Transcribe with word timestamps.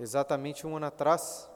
exatamente 0.00 0.66
um 0.66 0.78
ano 0.78 0.86
atrás, 0.86 1.46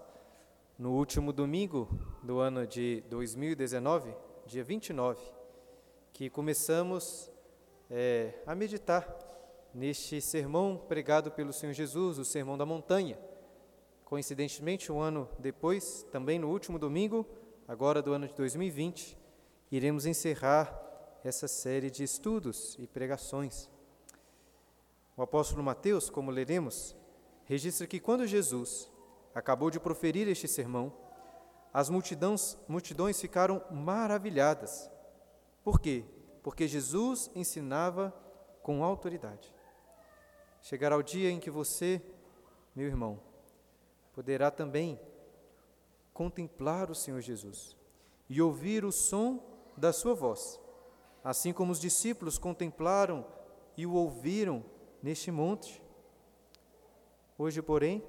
no 0.79 0.93
último 0.93 1.33
domingo 1.33 1.89
do 2.23 2.41
ano 2.41 2.67
de 2.67 3.03
2019, 3.09 4.15
dia 4.45 4.63
29, 4.63 5.19
que 6.13 6.29
começamos 6.29 7.31
é, 7.91 8.35
a 8.47 8.55
meditar 8.55 9.09
neste 9.73 10.21
sermão 10.21 10.77
pregado 10.77 11.31
pelo 11.31 11.55
Senhor 11.55 11.73
Jesus, 11.73 12.19
o 12.19 12.25
Sermão 12.25 12.59
da 12.59 12.67
Montanha. 12.67 13.19
Coincidentemente, 14.05 14.93
um 14.93 15.01
ano 15.01 15.27
depois, 15.39 16.07
também 16.13 16.39
no 16.39 16.51
último 16.51 16.79
domingo, 16.79 17.27
agora 17.67 18.03
do 18.03 18.13
ano 18.13 18.29
de 18.29 18.35
2020, 18.35 19.17
iremos 19.73 20.05
encerrar 20.05 20.83
essa 21.25 21.49
série 21.49 21.91
de 21.91 22.05
estudos 22.05 22.77
e 22.79 22.87
pregações. 22.87 23.71
O 25.17 25.23
apóstolo 25.23 25.63
Mateus, 25.63 26.11
como 26.11 26.31
leremos, 26.31 26.95
registra 27.45 27.87
que 27.87 28.01
quando 28.01 28.27
Jesus 28.27 28.91
acabou 29.35 29.71
de 29.71 29.81
proferir 29.81 30.29
este 30.29 30.49
sermão, 30.49 30.93
as 31.73 31.91
multidões, 31.91 32.57
multidões 32.69 33.21
ficaram 33.21 33.63
maravilhadas. 33.71 34.91
Por 35.63 35.81
quê? 35.81 36.05
Porque 36.43 36.69
Jesus 36.69 37.31
ensinava 37.35 38.15
com 38.63 38.85
autoridade. 38.85 39.53
Chegará 40.63 40.97
o 40.97 41.03
dia 41.03 41.31
em 41.31 41.41
que 41.41 41.51
você, 41.51 42.01
meu 42.75 42.87
irmão, 42.87 43.21
poderá 44.15 44.51
também 44.51 44.99
contemplar 46.13 46.91
o 46.91 46.95
Senhor 46.95 47.21
Jesus 47.21 47.77
e 48.31 48.41
ouvir 48.41 48.85
o 48.85 48.93
som 48.93 49.43
da 49.77 49.93
sua 49.93 50.15
voz, 50.15 50.61
assim 51.23 51.53
como 51.53 51.73
os 51.73 51.81
discípulos 51.81 52.39
contemplaram 52.39 53.27
e 53.77 53.85
o 53.85 53.93
ouviram 53.93 54.65
neste 55.03 55.31
monte. 55.31 55.83
Hoje, 57.37 57.61
porém, 57.61 58.01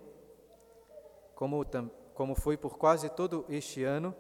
como, 1.34 1.66
como 2.14 2.36
foi 2.36 2.56
por 2.56 2.78
quase 2.78 3.10
todo 3.10 3.44
este 3.50 3.84
ano, 3.84 4.16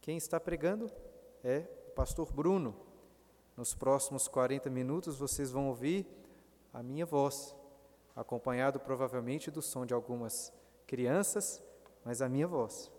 quem 0.00 0.16
está 0.16 0.40
pregando 0.40 0.90
é 1.44 1.68
o 1.86 1.90
pastor 1.92 2.32
Bruno. 2.32 2.74
Nos 3.56 3.74
próximos 3.74 4.26
40 4.26 4.68
minutos 4.70 5.18
vocês 5.18 5.52
vão 5.52 5.68
ouvir 5.68 6.04
a 6.74 6.82
minha 6.82 7.06
voz, 7.06 7.54
acompanhado 8.16 8.80
provavelmente 8.80 9.52
do 9.52 9.62
som 9.62 9.86
de 9.86 9.94
algumas 9.94 10.52
crianças, 10.84 11.62
mas 12.04 12.20
a 12.20 12.28
minha 12.28 12.48
voz. 12.48 12.90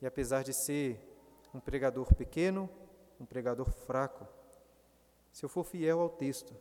E 0.00 0.06
apesar 0.06 0.44
de 0.44 0.54
ser 0.54 1.00
um 1.52 1.58
pregador 1.58 2.14
pequeno, 2.14 2.70
um 3.18 3.26
pregador 3.26 3.68
fraco, 3.72 4.24
se 5.32 5.44
eu 5.44 5.48
for 5.48 5.64
fiel 5.64 5.98
ao 5.98 6.08
texto, 6.08 6.54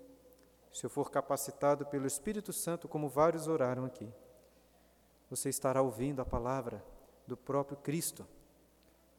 se 0.75 0.85
eu 0.85 0.89
for 0.89 1.09
capacitado 1.09 1.85
pelo 1.85 2.05
Espírito 2.05 2.51
Santo, 2.51 2.85
como 2.85 3.07
vários 3.07 3.47
oraram 3.47 3.85
aqui, 3.85 4.13
você 5.29 5.47
estará 5.47 5.81
ouvindo 5.81 6.21
a 6.21 6.25
palavra 6.25 6.83
do 7.25 7.37
próprio 7.37 7.77
Cristo. 7.77 8.27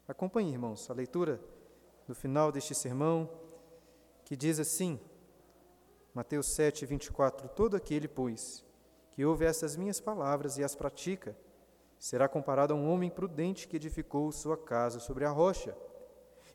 Acompanhe, 0.06 0.52
irmãos, 0.52 0.90
a 0.90 0.92
leitura 0.92 1.40
do 2.06 2.14
final 2.14 2.52
deste 2.52 2.74
sermão, 2.74 3.30
que 4.22 4.36
diz 4.36 4.60
assim, 4.60 5.00
Mateus 6.12 6.48
7, 6.48 6.84
24: 6.84 7.48
Todo 7.48 7.74
aquele, 7.74 8.06
pois, 8.06 8.62
que 9.10 9.24
ouve 9.24 9.46
essas 9.46 9.76
minhas 9.76 9.98
palavras 9.98 10.58
e 10.58 10.62
as 10.62 10.74
pratica, 10.74 11.34
será 11.98 12.28
comparado 12.28 12.74
a 12.74 12.76
um 12.76 12.86
homem 12.92 13.08
prudente 13.08 13.66
que 13.66 13.76
edificou 13.76 14.30
sua 14.30 14.58
casa 14.58 15.00
sobre 15.00 15.24
a 15.24 15.30
rocha. 15.30 15.74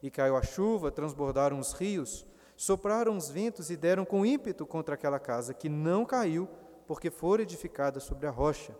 E 0.03 0.11
caiu 0.11 0.37
a 0.37 0.43
chuva, 0.43 0.91
transbordaram 0.91 1.57
os 1.57 1.73
rios, 1.73 2.27
sopraram 2.61 3.17
os 3.17 3.27
ventos 3.27 3.71
e 3.71 3.75
deram 3.75 4.05
com 4.05 4.23
ímpeto 4.23 4.67
contra 4.67 4.93
aquela 4.93 5.17
casa, 5.17 5.51
que 5.51 5.67
não 5.67 6.05
caiu, 6.05 6.47
porque 6.85 7.09
fora 7.09 7.41
edificada 7.41 7.99
sobre 7.99 8.27
a 8.27 8.29
rocha. 8.29 8.77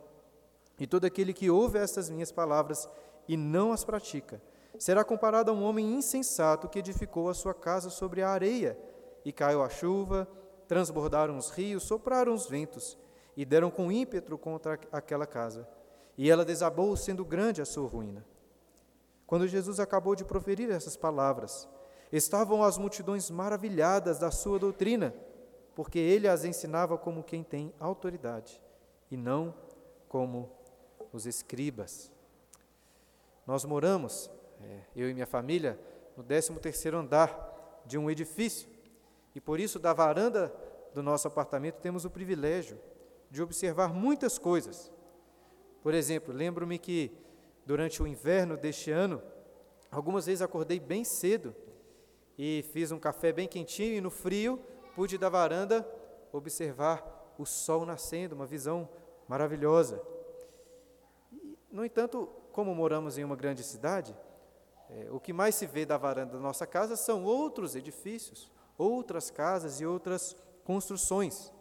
E 0.80 0.86
todo 0.86 1.06
aquele 1.06 1.34
que 1.34 1.50
ouve 1.50 1.80
estas 1.80 2.08
minhas 2.08 2.32
palavras 2.32 2.88
e 3.28 3.36
não 3.36 3.72
as 3.72 3.84
pratica, 3.84 4.40
será 4.78 5.04
comparado 5.04 5.50
a 5.50 5.54
um 5.56 5.64
homem 5.64 5.96
insensato 5.96 6.70
que 6.70 6.78
edificou 6.78 7.28
a 7.28 7.34
sua 7.34 7.56
casa 7.56 7.90
sobre 7.90 8.22
a 8.22 8.30
areia, 8.30 8.78
e 9.26 9.32
caiu 9.32 9.64
a 9.64 9.70
chuva, 9.70 10.28
transbordaram 10.68 11.36
os 11.36 11.50
rios, 11.50 11.82
sopraram 11.82 12.36
os 12.36 12.46
ventos, 12.46 12.96
e 13.36 13.44
deram 13.44 13.72
com 13.72 13.92
ímpeto 13.92 14.38
contra 14.38 14.80
aquela 14.92 15.26
casa. 15.26 15.68
E 16.16 16.30
ela 16.30 16.46
desabou, 16.46 16.96
sendo 16.96 17.26
grande 17.26 17.64
a 17.64 17.66
sua 17.66 17.88
ruína. 17.88 18.24
Quando 19.26 19.48
Jesus 19.48 19.80
acabou 19.80 20.16
de 20.16 20.24
proferir 20.24 20.70
essas 20.70 20.96
palavras, 20.96 21.68
estavam 22.12 22.64
as 22.64 22.78
multidões 22.78 23.30
maravilhadas 23.30 24.20
da 24.20 24.32
sua 24.32 24.60
doutrina, 24.60 25.14
porque 25.74 25.98
ele 25.98 26.28
as 26.28 26.44
ensinava 26.44 26.98
como 26.98 27.24
quem 27.24 27.44
tem 27.44 27.74
autoridade, 27.80 28.62
e 29.10 29.16
não 29.16 29.54
como 30.08 30.52
os 31.14 31.26
escribas. 31.26 32.12
Nós 33.48 33.64
moramos, 33.64 34.30
é, 34.62 34.82
eu 34.96 35.10
e 35.10 35.14
minha 35.14 35.26
família, 35.26 35.80
no 36.16 36.24
13º 36.24 36.94
andar 36.96 37.82
de 37.86 37.98
um 37.98 38.10
edifício, 38.10 38.70
e 39.34 39.40
por 39.40 39.60
isso 39.60 39.80
da 39.80 39.94
varanda 39.94 40.54
do 40.94 41.02
nosso 41.02 41.28
apartamento 41.28 41.76
temos 41.76 42.04
o 42.04 42.10
privilégio 42.10 42.78
de 43.30 43.42
observar 43.42 43.94
muitas 43.94 44.38
coisas. 44.38 44.92
Por 45.82 45.94
exemplo, 45.94 46.34
lembro-me 46.34 46.78
que 46.78 47.12
durante 47.66 48.04
o 48.04 48.08
inverno 48.08 48.58
deste 48.58 48.92
ano, 48.92 49.22
algumas 49.90 50.26
vezes 50.26 50.42
acordei 50.42 50.80
bem 50.80 51.04
cedo 51.04 51.56
e 52.38 52.66
fiz 52.72 52.92
um 52.92 53.00
café 53.00 53.32
bem 53.32 53.48
quentinho 53.48 53.96
e 53.96 54.02
no 54.02 54.10
frio 54.10 54.60
pude 54.96 55.18
da 55.18 55.30
varanda 55.30 55.88
observar 56.32 57.34
o 57.38 57.46
sol 57.46 57.86
nascendo, 57.86 58.36
uma 58.36 58.46
visão 58.46 58.88
maravilhosa. 59.28 60.02
No 61.72 61.86
entanto, 61.86 62.28
como 62.52 62.76
moramos 62.76 63.18
em 63.18 63.24
uma 63.24 63.36
grande 63.36 63.64
cidade, 63.64 64.16
é, 64.90 65.08
o 65.10 65.20
que 65.20 65.32
mais 65.32 65.56
se 65.56 65.66
vê 65.66 65.86
da 65.86 65.98
varanda 65.98 66.34
da 66.34 66.40
nossa 66.40 66.68
casa 66.68 66.96
são 66.96 67.24
outros 67.24 67.76
edifícios, 67.76 68.52
outras 68.78 69.32
casas 69.32 69.80
e 69.80 69.86
outras 69.86 70.36
construções. 70.66 71.52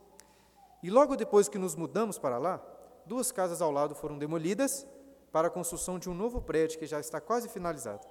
E 0.82 0.90
logo 0.90 1.16
depois 1.16 1.48
que 1.48 1.58
nos 1.58 1.76
mudamos 1.76 2.18
para 2.18 2.38
lá, 2.38 2.60
duas 3.06 3.30
casas 3.30 3.62
ao 3.62 3.70
lado 3.70 3.94
foram 3.94 4.18
demolidas 4.18 4.86
para 5.30 5.48
a 5.48 5.50
construção 5.50 5.98
de 5.98 6.10
um 6.10 6.14
novo 6.14 6.40
prédio 6.40 6.78
que 6.78 6.86
já 6.86 6.98
está 6.98 7.20
quase 7.20 7.48
finalizado. 7.48 8.06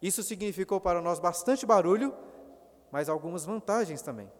Isso 0.00 0.22
significou 0.22 0.80
para 0.80 1.00
nós 1.00 1.18
bastante 1.18 1.66
barulho, 1.66 2.14
mas 2.90 3.08
algumas 3.08 3.44
vantagens 3.44 4.02
também. 4.02 4.30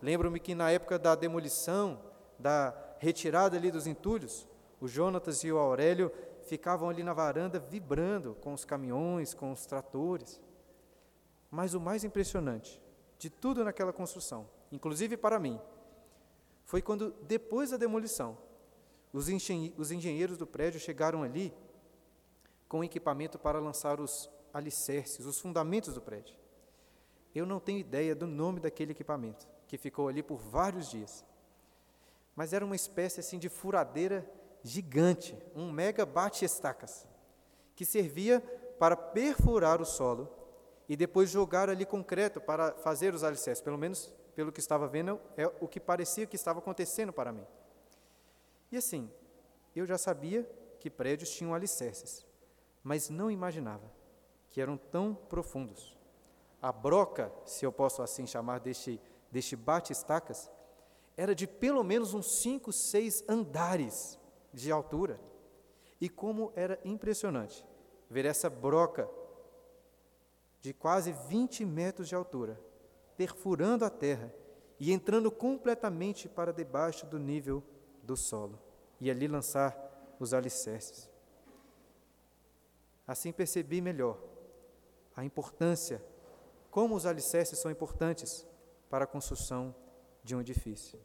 Lembro-me 0.00 0.40
que 0.40 0.54
na 0.54 0.70
época 0.70 0.98
da 0.98 1.14
demolição, 1.14 2.00
da 2.38 2.74
retirada 2.98 3.56
ali 3.56 3.70
dos 3.70 3.86
entulhos, 3.86 4.46
o 4.80 4.88
Jonatas 4.88 5.42
e 5.44 5.52
o 5.52 5.58
Aurélio 5.58 6.12
ficavam 6.44 6.88
ali 6.88 7.02
na 7.02 7.12
varanda 7.12 7.58
vibrando 7.58 8.34
com 8.40 8.52
os 8.52 8.64
caminhões, 8.64 9.34
com 9.34 9.52
os 9.52 9.66
tratores. 9.66 10.40
Mas 11.50 11.74
o 11.74 11.80
mais 11.80 12.04
impressionante 12.04 12.80
de 13.18 13.30
tudo 13.30 13.64
naquela 13.64 13.92
construção, 13.92 14.48
inclusive 14.70 15.16
para 15.16 15.38
mim, 15.38 15.58
foi 16.64 16.82
quando, 16.82 17.14
depois 17.22 17.70
da 17.70 17.76
demolição, 17.76 18.36
os, 19.12 19.28
engenheiros 19.28 20.36
do 20.36 20.46
prédio 20.46 20.78
chegaram 20.78 21.22
ali 21.22 21.54
com 22.68 22.84
equipamento 22.84 23.38
para 23.38 23.58
lançar 23.58 24.00
os 24.00 24.28
alicerces, 24.56 25.26
os 25.26 25.38
fundamentos 25.38 25.92
do 25.92 26.00
prédio. 26.00 26.34
Eu 27.34 27.44
não 27.44 27.60
tenho 27.60 27.78
ideia 27.78 28.14
do 28.14 28.26
nome 28.26 28.58
daquele 28.58 28.92
equipamento, 28.92 29.46
que 29.68 29.76
ficou 29.76 30.08
ali 30.08 30.22
por 30.22 30.38
vários 30.38 30.88
dias. 30.88 31.24
Mas 32.34 32.54
era 32.54 32.64
uma 32.64 32.74
espécie 32.74 33.20
assim 33.20 33.38
de 33.38 33.50
furadeira 33.50 34.26
gigante, 34.62 35.36
um 35.54 35.70
mega 35.70 36.06
bate-estacas, 36.06 37.06
que 37.74 37.84
servia 37.84 38.40
para 38.78 38.96
perfurar 38.96 39.82
o 39.82 39.84
solo 39.84 40.26
e 40.88 40.96
depois 40.96 41.28
jogar 41.28 41.68
ali 41.68 41.84
concreto 41.84 42.40
para 42.40 42.72
fazer 42.76 43.12
os 43.12 43.22
alicerces. 43.22 43.62
Pelo 43.62 43.76
menos, 43.76 44.10
pelo 44.34 44.50
que 44.50 44.60
estava 44.60 44.88
vendo, 44.88 45.20
é 45.36 45.46
o 45.60 45.68
que 45.68 45.78
parecia 45.78 46.26
que 46.26 46.36
estava 46.36 46.60
acontecendo 46.60 47.12
para 47.12 47.30
mim. 47.30 47.46
E 48.72 48.78
assim, 48.78 49.10
eu 49.74 49.84
já 49.84 49.98
sabia 49.98 50.48
que 50.80 50.88
prédios 50.88 51.28
tinham 51.28 51.54
alicerces, 51.54 52.24
mas 52.82 53.10
não 53.10 53.30
imaginava 53.30 53.95
que 54.56 54.60
eram 54.62 54.78
tão 54.78 55.14
profundos. 55.14 55.94
A 56.62 56.72
broca, 56.72 57.30
se 57.44 57.66
eu 57.66 57.70
posso 57.70 58.00
assim 58.00 58.26
chamar 58.26 58.58
deste, 58.58 58.98
deste 59.30 59.54
bate-estacas, 59.54 60.50
era 61.14 61.34
de 61.34 61.46
pelo 61.46 61.84
menos 61.84 62.14
uns 62.14 62.40
cinco, 62.40 62.72
seis 62.72 63.22
andares 63.28 64.18
de 64.54 64.72
altura. 64.72 65.20
E 66.00 66.08
como 66.08 66.54
era 66.56 66.80
impressionante 66.86 67.66
ver 68.08 68.24
essa 68.24 68.48
broca 68.48 69.06
de 70.62 70.72
quase 70.72 71.12
20 71.28 71.62
metros 71.66 72.08
de 72.08 72.14
altura, 72.14 72.58
perfurando 73.14 73.84
a 73.84 73.90
terra 73.90 74.34
e 74.80 74.90
entrando 74.90 75.30
completamente 75.30 76.30
para 76.30 76.50
debaixo 76.50 77.04
do 77.04 77.18
nível 77.18 77.62
do 78.02 78.16
solo, 78.16 78.58
e 79.02 79.10
ali 79.10 79.28
lançar 79.28 80.16
os 80.18 80.32
alicerces. 80.32 81.10
Assim 83.06 83.30
percebi 83.30 83.82
melhor 83.82 84.34
a 85.16 85.24
importância, 85.24 86.04
como 86.70 86.94
os 86.94 87.06
alicerces 87.06 87.58
são 87.58 87.70
importantes 87.70 88.46
para 88.90 89.04
a 89.04 89.08
construção 89.08 89.74
de 90.22 90.36
um 90.36 90.40
edifício. 90.40 91.00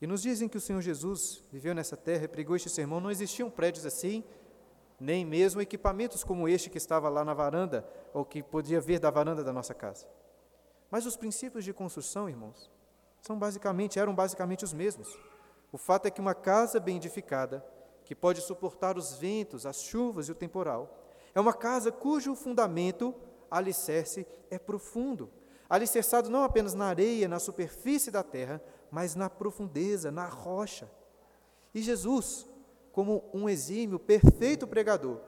E 0.00 0.06
nos 0.06 0.22
dizem 0.22 0.48
que 0.48 0.56
o 0.56 0.60
Senhor 0.60 0.80
Jesus 0.80 1.44
viveu 1.52 1.74
nessa 1.74 1.96
terra 1.96 2.24
e 2.24 2.28
pregou 2.28 2.56
este 2.56 2.68
sermão, 2.68 3.00
não 3.00 3.10
existiam 3.10 3.48
prédios 3.48 3.86
assim, 3.86 4.24
nem 4.98 5.24
mesmo 5.24 5.60
equipamentos 5.60 6.24
como 6.24 6.48
este 6.48 6.68
que 6.68 6.78
estava 6.78 7.08
lá 7.08 7.24
na 7.24 7.32
varanda, 7.32 7.88
ou 8.12 8.24
que 8.24 8.42
podia 8.42 8.80
ver 8.80 8.98
da 8.98 9.10
varanda 9.10 9.44
da 9.44 9.52
nossa 9.52 9.72
casa. 9.72 10.06
Mas 10.90 11.06
os 11.06 11.16
princípios 11.16 11.64
de 11.64 11.72
construção, 11.72 12.28
irmãos, 12.28 12.70
são 13.20 13.38
basicamente, 13.38 13.98
eram 13.98 14.14
basicamente 14.14 14.64
os 14.64 14.72
mesmos. 14.72 15.16
O 15.70 15.78
fato 15.78 16.06
é 16.06 16.10
que 16.10 16.20
uma 16.20 16.34
casa 16.34 16.80
bem 16.80 16.96
edificada, 16.96 17.64
que 18.04 18.14
pode 18.14 18.40
suportar 18.40 18.96
os 18.96 19.14
ventos, 19.14 19.66
as 19.66 19.82
chuvas 19.82 20.28
e 20.28 20.32
o 20.32 20.34
temporal, 20.34 21.04
é 21.34 21.40
uma 21.40 21.52
casa 21.52 21.92
cujo 21.92 22.34
fundamento, 22.34 23.14
alicerce, 23.50 24.26
é 24.50 24.58
profundo, 24.58 25.30
alicerçado 25.68 26.30
não 26.30 26.44
apenas 26.44 26.74
na 26.74 26.86
areia, 26.86 27.28
na 27.28 27.38
superfície 27.38 28.10
da 28.10 28.22
terra, 28.22 28.62
mas 28.90 29.14
na 29.14 29.28
profundeza, 29.28 30.10
na 30.10 30.26
rocha. 30.26 30.90
E 31.74 31.82
Jesus, 31.82 32.46
como 32.92 33.24
um 33.32 33.48
exímio, 33.48 33.98
perfeito 33.98 34.66
pregador, 34.66 35.20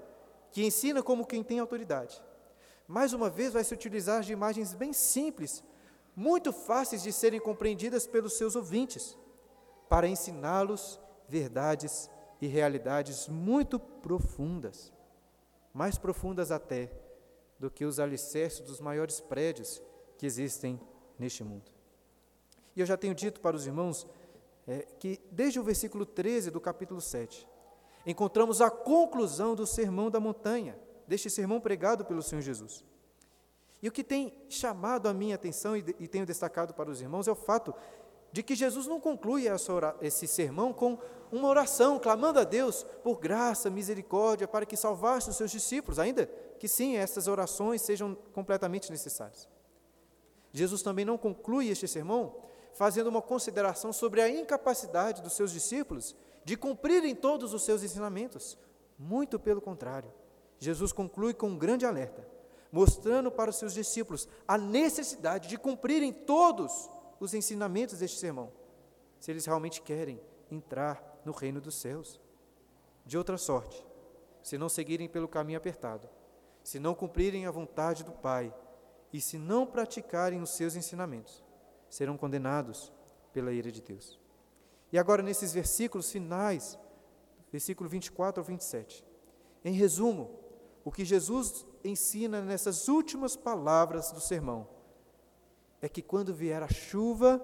que 0.50 0.64
ensina 0.64 1.02
como 1.02 1.26
quem 1.26 1.42
tem 1.42 1.58
autoridade, 1.58 2.22
mais 2.88 3.12
uma 3.12 3.30
vez 3.30 3.52
vai 3.52 3.62
se 3.62 3.72
utilizar 3.72 4.22
de 4.22 4.32
imagens 4.32 4.74
bem 4.74 4.92
simples, 4.92 5.62
muito 6.16 6.52
fáceis 6.52 7.02
de 7.02 7.12
serem 7.12 7.38
compreendidas 7.38 8.06
pelos 8.06 8.36
seus 8.36 8.56
ouvintes, 8.56 9.16
para 9.88 10.08
ensiná-los 10.08 11.00
verdades 11.28 12.10
e 12.40 12.46
realidades 12.46 13.28
muito 13.28 13.78
profundas, 13.78 14.92
mais 15.72 15.96
profundas 15.98 16.50
até 16.50 16.90
do 17.60 17.70
que 17.70 17.84
os 17.84 18.00
alicerces 18.00 18.60
dos 18.60 18.80
maiores 18.80 19.20
prédios 19.20 19.82
que 20.16 20.24
existem 20.24 20.80
neste 21.18 21.44
mundo. 21.44 21.70
E 22.74 22.80
eu 22.80 22.86
já 22.86 22.96
tenho 22.96 23.14
dito 23.14 23.38
para 23.40 23.54
os 23.54 23.66
irmãos 23.66 24.06
é, 24.66 24.86
que, 24.98 25.20
desde 25.30 25.60
o 25.60 25.62
versículo 25.62 26.06
13 26.06 26.50
do 26.50 26.60
capítulo 26.60 27.02
7, 27.02 27.46
encontramos 28.06 28.62
a 28.62 28.70
conclusão 28.70 29.54
do 29.54 29.66
sermão 29.66 30.10
da 30.10 30.18
montanha, 30.18 30.78
deste 31.06 31.28
sermão 31.28 31.60
pregado 31.60 32.02
pelo 32.04 32.22
Senhor 32.22 32.40
Jesus. 32.40 32.82
E 33.82 33.88
o 33.88 33.92
que 33.92 34.02
tem 34.02 34.32
chamado 34.48 35.06
a 35.06 35.12
minha 35.12 35.34
atenção 35.34 35.76
e, 35.76 35.84
e 35.98 36.08
tenho 36.08 36.24
destacado 36.24 36.72
para 36.72 36.90
os 36.90 37.02
irmãos 37.02 37.28
é 37.28 37.32
o 37.32 37.36
fato 37.36 37.74
de 38.32 38.42
que 38.42 38.54
Jesus 38.54 38.86
não 38.86 39.00
conclui 39.00 39.44
esse 40.00 40.26
sermão 40.26 40.72
com 40.72 40.98
uma 41.32 41.48
oração, 41.48 41.98
clamando 41.98 42.38
a 42.38 42.44
Deus 42.44 42.84
por 43.02 43.18
graça, 43.18 43.70
misericórdia, 43.70 44.48
para 44.48 44.66
que 44.66 44.76
salvasse 44.76 45.30
os 45.30 45.36
seus 45.36 45.50
discípulos, 45.50 45.98
ainda 45.98 46.26
que 46.58 46.68
sim, 46.68 46.96
essas 46.96 47.28
orações 47.28 47.82
sejam 47.82 48.14
completamente 48.32 48.90
necessárias. 48.90 49.48
Jesus 50.52 50.82
também 50.82 51.04
não 51.04 51.16
conclui 51.16 51.68
este 51.68 51.86
sermão 51.86 52.34
fazendo 52.74 53.08
uma 53.08 53.22
consideração 53.22 53.92
sobre 53.92 54.20
a 54.20 54.28
incapacidade 54.28 55.22
dos 55.22 55.34
seus 55.34 55.52
discípulos 55.52 56.16
de 56.44 56.56
cumprirem 56.56 57.14
todos 57.14 57.52
os 57.54 57.62
seus 57.62 57.82
ensinamentos. 57.82 58.58
Muito 58.98 59.38
pelo 59.38 59.60
contrário, 59.60 60.12
Jesus 60.58 60.92
conclui 60.92 61.32
com 61.34 61.48
um 61.48 61.58
grande 61.58 61.86
alerta, 61.86 62.26
mostrando 62.70 63.30
para 63.30 63.50
os 63.50 63.56
seus 63.56 63.74
discípulos 63.74 64.28
a 64.46 64.58
necessidade 64.58 65.48
de 65.48 65.58
cumprirem 65.58 66.12
todos 66.12 66.90
os 67.18 67.34
ensinamentos 67.34 67.98
deste 67.98 68.18
sermão, 68.18 68.52
se 69.18 69.30
eles 69.30 69.44
realmente 69.44 69.82
querem 69.82 70.20
entrar 70.50 71.09
no 71.24 71.32
reino 71.32 71.60
dos 71.60 71.74
céus. 71.74 72.20
De 73.04 73.16
outra 73.16 73.38
sorte, 73.38 73.84
se 74.42 74.56
não 74.56 74.68
seguirem 74.68 75.08
pelo 75.08 75.28
caminho 75.28 75.58
apertado, 75.58 76.08
se 76.62 76.78
não 76.78 76.94
cumprirem 76.94 77.46
a 77.46 77.50
vontade 77.50 78.04
do 78.04 78.12
Pai 78.12 78.54
e 79.12 79.20
se 79.20 79.38
não 79.38 79.66
praticarem 79.66 80.40
os 80.40 80.50
seus 80.50 80.76
ensinamentos, 80.76 81.44
serão 81.88 82.16
condenados 82.16 82.92
pela 83.32 83.52
ira 83.52 83.70
de 83.70 83.82
Deus. 83.82 84.18
E 84.92 84.98
agora, 84.98 85.22
nesses 85.22 85.52
versículos 85.52 86.10
finais, 86.10 86.78
versículo 87.50 87.88
24 87.88 88.40
ao 88.40 88.44
27, 88.44 89.04
em 89.64 89.72
resumo, 89.72 90.38
o 90.84 90.90
que 90.90 91.04
Jesus 91.04 91.66
ensina 91.84 92.40
nessas 92.40 92.88
últimas 92.88 93.36
palavras 93.36 94.10
do 94.12 94.20
sermão 94.20 94.68
é 95.80 95.88
que 95.88 96.02
quando 96.02 96.34
vier 96.34 96.62
a 96.62 96.68
chuva 96.68 97.42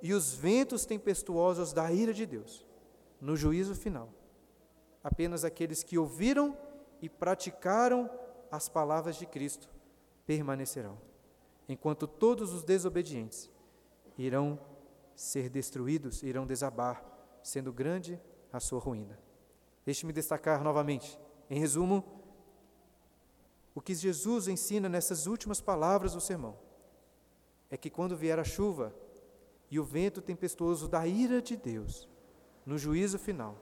e 0.00 0.12
os 0.12 0.34
ventos 0.34 0.84
tempestuosos 0.84 1.72
da 1.72 1.90
ira 1.92 2.12
de 2.12 2.26
Deus, 2.26 2.64
no 3.20 3.36
juízo 3.36 3.74
final, 3.74 4.08
apenas 5.02 5.44
aqueles 5.44 5.82
que 5.82 5.98
ouviram 5.98 6.56
e 7.00 7.08
praticaram 7.08 8.10
as 8.50 8.68
palavras 8.68 9.16
de 9.16 9.26
Cristo 9.26 9.68
permanecerão, 10.26 10.98
enquanto 11.68 12.06
todos 12.06 12.52
os 12.52 12.62
desobedientes 12.62 13.50
irão 14.16 14.58
ser 15.14 15.48
destruídos, 15.48 16.22
irão 16.22 16.46
desabar, 16.46 17.04
sendo 17.42 17.72
grande 17.72 18.20
a 18.52 18.60
sua 18.60 18.80
ruína. 18.80 19.18
Deixe-me 19.84 20.12
destacar 20.12 20.62
novamente, 20.62 21.18
em 21.50 21.58
resumo, 21.58 22.04
o 23.74 23.80
que 23.80 23.94
Jesus 23.94 24.48
ensina 24.48 24.88
nessas 24.88 25.26
últimas 25.26 25.60
palavras 25.60 26.14
do 26.14 26.20
sermão 26.20 26.56
é 27.70 27.76
que 27.76 27.90
quando 27.90 28.16
vier 28.16 28.38
a 28.38 28.44
chuva 28.44 28.94
e 29.70 29.80
o 29.80 29.84
vento 29.84 30.22
tempestuoso 30.22 30.86
da 30.86 31.06
ira 31.06 31.42
de 31.42 31.56
Deus, 31.56 32.08
no 32.64 32.78
juízo 32.78 33.18
final, 33.18 33.56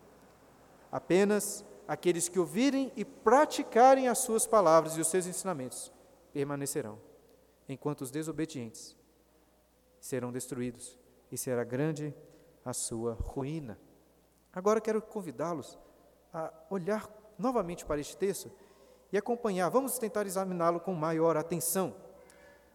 apenas 0.90 1.64
aqueles 1.86 2.28
que 2.28 2.38
ouvirem 2.38 2.92
e 2.96 3.04
praticarem 3.04 4.08
as 4.08 4.18
suas 4.18 4.46
palavras 4.46 4.96
e 4.96 5.00
os 5.00 5.08
seus 5.08 5.26
ensinamentos 5.26 5.92
permanecerão, 6.32 6.98
enquanto 7.68 8.02
os 8.02 8.10
desobedientes 8.10 8.96
serão 10.00 10.32
destruídos 10.32 10.98
e 11.30 11.36
será 11.36 11.64
grande 11.64 12.14
a 12.64 12.72
sua 12.72 13.14
ruína. 13.14 13.78
Agora 14.52 14.80
quero 14.80 15.00
convidá-los 15.00 15.78
a 16.32 16.52
olhar 16.70 17.08
novamente 17.38 17.84
para 17.84 18.00
este 18.00 18.16
texto 18.16 18.50
e 19.12 19.18
acompanhar. 19.18 19.68
Vamos 19.68 19.98
tentar 19.98 20.26
examiná-lo 20.26 20.80
com 20.80 20.94
maior 20.94 21.36
atenção. 21.36 21.94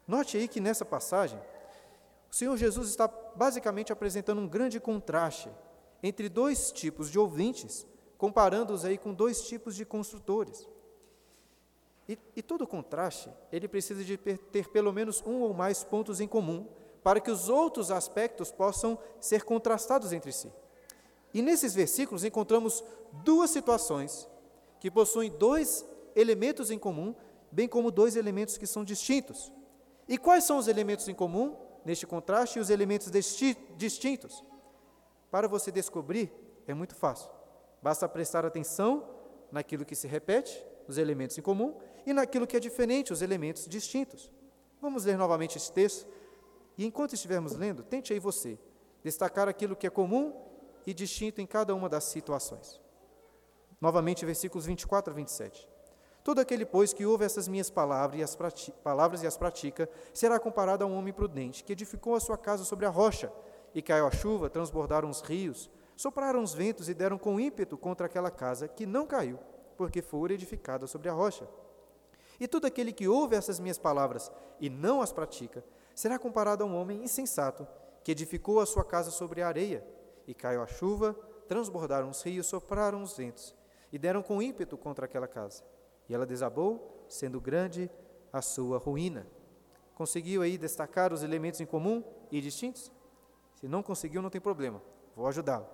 Note 0.08 0.38
aí 0.38 0.48
que 0.48 0.60
nessa 0.60 0.86
passagem, 0.86 1.40
o 2.32 2.36
Senhor 2.36 2.56
Jesus 2.58 2.90
está 2.90 3.08
basicamente 3.08 3.92
apresentando 3.92 4.40
um 4.42 4.48
grande 4.48 4.80
contraste 4.80 5.50
entre 6.02 6.30
dois 6.30 6.72
tipos 6.72 7.10
de 7.10 7.20
ouvintes, 7.20 7.86
comparando-os 8.18 8.86
aí 8.86 8.98
com 8.98 9.14
dois 9.14 9.42
tipos 9.48 9.76
de 9.76 9.86
construtores. 9.86 10.68
E, 12.08 12.18
e 12.36 12.42
todo 12.42 12.66
contraste, 12.66 13.30
ele 13.52 13.68
precisa 13.68 14.04
de 14.04 14.18
ter 14.18 14.70
pelo 14.70 14.94
menos 14.94 15.22
um 15.26 15.42
ou 15.42 15.54
mais 15.54 15.84
pontos 15.84 16.22
em 16.22 16.28
comum 16.28 16.68
para 17.04 17.20
que 17.20 17.32
os 17.32 17.50
outros 17.50 17.92
aspectos 17.92 18.52
possam 18.52 18.98
ser 19.20 19.44
contrastados 19.44 20.12
entre 20.14 20.32
si. 20.32 20.52
E 21.34 21.42
nesses 21.42 21.74
versículos 21.74 22.24
encontramos 22.24 22.84
duas 23.24 23.50
situações 23.50 24.28
que 24.80 24.90
possuem 24.90 25.30
dois 25.32 25.86
elementos 26.16 26.72
em 26.72 26.80
comum, 26.80 27.14
bem 27.52 27.68
como 27.68 27.92
dois 27.92 28.16
elementos 28.16 28.58
que 28.58 28.68
são 28.68 28.84
distintos. 28.84 29.52
E 30.08 30.18
quais 30.18 30.44
são 30.46 30.58
os 30.58 30.68
elementos 30.68 31.08
em 31.08 31.14
comum 31.14 31.56
neste 31.86 32.08
contraste 32.08 32.58
e 32.58 32.62
os 32.62 32.70
elementos 32.70 33.12
distintos? 33.78 34.44
Para 35.30 35.48
você 35.48 35.72
descobrir, 35.72 36.32
é 36.68 36.74
muito 36.74 36.96
fácil. 36.96 37.30
Basta 37.82 38.08
prestar 38.08 38.46
atenção 38.46 39.08
naquilo 39.52 39.86
que 39.86 39.96
se 39.96 40.08
repete, 40.08 40.66
os 40.88 40.98
elementos 40.98 41.38
em 41.38 41.42
comum, 41.42 41.76
e 42.06 42.14
naquilo 42.14 42.48
que 42.48 42.56
é 42.56 42.60
diferente, 42.60 43.12
os 43.12 43.22
elementos 43.22 43.68
distintos. 43.68 44.32
Vamos 44.82 45.06
ler 45.06 45.18
novamente 45.18 45.58
esse 45.58 45.72
texto 45.72 46.08
e 46.78 46.86
enquanto 46.86 47.14
estivermos 47.14 47.56
lendo, 47.56 47.84
tente 47.84 48.14
aí 48.14 48.20
você 48.20 48.60
destacar 49.04 49.48
aquilo 49.48 49.76
que 49.76 49.88
é 49.88 49.90
comum 49.90 50.34
e 50.86 50.94
distinto 50.94 51.42
em 51.42 51.46
cada 51.46 51.74
uma 51.74 51.90
das 51.90 52.04
situações. 52.04 52.80
Novamente, 53.82 54.26
versículos 54.26 54.66
24 54.66 55.12
a 55.12 55.16
27. 55.16 55.68
Todo 56.24 56.40
aquele, 56.40 56.66
pois, 56.66 56.94
que 56.94 57.06
ouve 57.06 57.26
essas 57.26 57.48
minhas 57.48 57.70
palavras 57.70 58.20
e 58.20 58.24
as, 58.24 58.38
palavras 58.84 59.24
e 59.24 59.28
as 59.28 59.38
pratica, 59.38 59.90
será 60.14 60.40
comparado 60.40 60.84
a 60.84 60.88
um 60.88 60.96
homem 60.98 61.14
prudente, 61.14 61.64
que 61.64 61.72
edificou 61.72 62.16
a 62.16 62.20
sua 62.20 62.38
casa 62.38 62.64
sobre 62.64 62.86
a 62.86 62.90
rocha, 62.90 63.32
e 63.74 63.82
caiu 63.82 64.08
a 64.08 64.12
chuva, 64.12 64.50
transbordaram 64.50 65.10
os 65.10 65.22
rios, 65.22 65.70
sopraram 65.96 66.44
os 66.44 66.54
ventos 66.54 66.90
e 66.90 66.94
deram 66.94 67.18
com 67.18 67.40
ímpeto 67.40 67.78
contra 67.78 68.06
aquela 68.06 68.32
casa, 68.32 68.68
que 68.68 68.86
não 68.86 69.06
caiu, 69.06 69.40
porque 69.76 70.02
foi 70.02 70.32
edificada 70.32 70.88
sobre 70.88 71.10
a 71.10 71.14
rocha. 71.14 71.48
E 72.40 72.48
todo 72.48 72.66
aquele 72.66 72.94
que 72.94 73.08
ouve 73.08 73.36
essas 73.36 73.60
minhas 73.60 73.78
palavras 73.78 74.32
e 74.60 74.70
não 74.70 75.02
as 75.02 75.12
pratica, 75.12 75.64
será 75.96 76.20
comparado 76.20 76.64
a 76.64 76.68
um 76.68 76.76
homem 76.76 77.04
insensato 77.04 77.68
que 78.04 78.12
edificou 78.12 78.60
a 78.60 78.66
sua 78.66 78.86
casa 78.86 79.12
sobre 79.12 79.42
a 79.42 79.48
areia, 79.48 79.86
e 80.28 80.34
caiu 80.34 80.62
a 80.62 80.68
chuva, 80.68 81.14
transbordaram 81.48 82.10
os 82.10 82.22
rios, 82.22 82.48
sopraram 82.48 83.02
os 83.02 83.18
ventos, 83.18 83.56
e 83.92 83.98
deram 83.98 84.22
com 84.22 84.42
ímpeto 84.42 84.78
contra 84.78 85.06
aquela 85.06 85.28
casa. 85.28 85.64
E 86.08 86.14
ela 86.14 86.26
desabou, 86.26 87.06
sendo 87.08 87.42
grande 87.42 87.90
a 88.32 88.42
sua 88.42 88.78
ruína. 88.78 89.26
Conseguiu 89.96 90.42
aí 90.42 90.58
destacar 90.58 91.12
os 91.12 91.24
elementos 91.24 91.60
em 91.60 91.66
comum 91.66 92.04
e 92.32 92.40
distintos? 92.40 92.92
Se 93.60 93.68
não 93.68 93.82
conseguiu, 93.82 94.22
não 94.22 94.30
tem 94.30 94.40
problema, 94.40 94.80
vou 95.16 95.28
ajudá-lo. 95.28 95.66